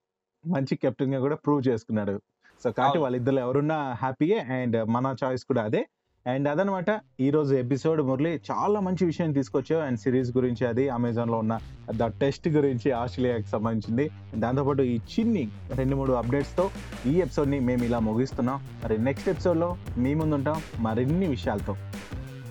మంచి 0.47 0.77
కెప్టెన్గా 0.77 1.21
కూడా 1.21 1.37
ప్రూవ్ 1.37 1.69
చేసుకున్నాడు. 1.69 2.23
సో 2.65 2.73
కాబట్టి. 2.73 2.99
వాళ్ళిద్దరు 2.99 3.37
ఎవరున్నా 3.37 3.93
హ్యాపీయే 3.93 4.39
అండ్ 4.39 4.89
మన 4.89 5.17
చాయిస్ 5.25 5.45
కూడా 5.45 5.63
అదే. 5.63 5.87
అండ్ 6.27 6.49
అదనమాట 6.49 7.01
ఈరోజు 7.21 7.55
ఎపిసోడ్ 7.55 8.03
మురళి 8.03 8.41
చాలా 8.51 8.81
మంచి 8.81 9.05
విషయం 9.05 9.33
తీసుకొచ్చావు. 9.33 9.83
అండ్ 9.83 9.99
సిరీస్ 10.01 10.31
గురించి 10.37 10.67
అది 10.67 10.89
అమెజాన్లో 10.89 11.39
ఉన్న 11.39 11.59
ద 11.97 12.05
టెస్ట్ 12.21 12.49
గురించి 12.49 12.91
ఆస్ట్రేలియాకి 12.91 13.49
సంబంధించింది. 13.49 14.11
దాంతోపాటు 14.35 14.83
ఈ 14.83 14.97
చిన్ని 15.13 15.49
రెండు 15.75 15.97
మూడు 15.97 16.13
అప్డేట్స్తో 16.13 16.71
ఈ 17.07 17.15
ఎపిసోడ్ని 17.17 17.61
మేము 17.61 17.85
ఇలా 17.85 17.99
ముగిస్తున్నాం. 17.99 18.67
మరి 18.85 18.99
నెక్స్ట్ 18.99 19.29
ఎపిసోడ్లో 19.29 19.77
మీ 19.99 20.15
ముందు 20.15 20.35
ఉంటాం 20.35 20.63
మరిన్ని 20.79 21.27
విషయాలతో. 21.27 21.77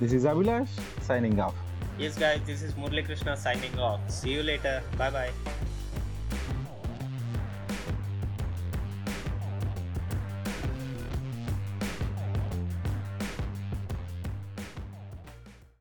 This 0.02 0.14
is 0.14 0.26
Abhilash 0.26 1.04
signing 1.08 1.40
off 1.40 1.58
yes 2.02 2.20
guys 2.24 2.44
this 2.44 2.64
is 2.64 2.78
Muralikrishna 2.78 3.34
signing 3.34 3.80
off 3.80 4.12
see 4.12 4.30
you 4.30 4.42
later 4.42 4.98
bye 4.98 5.12
bye 5.12 5.32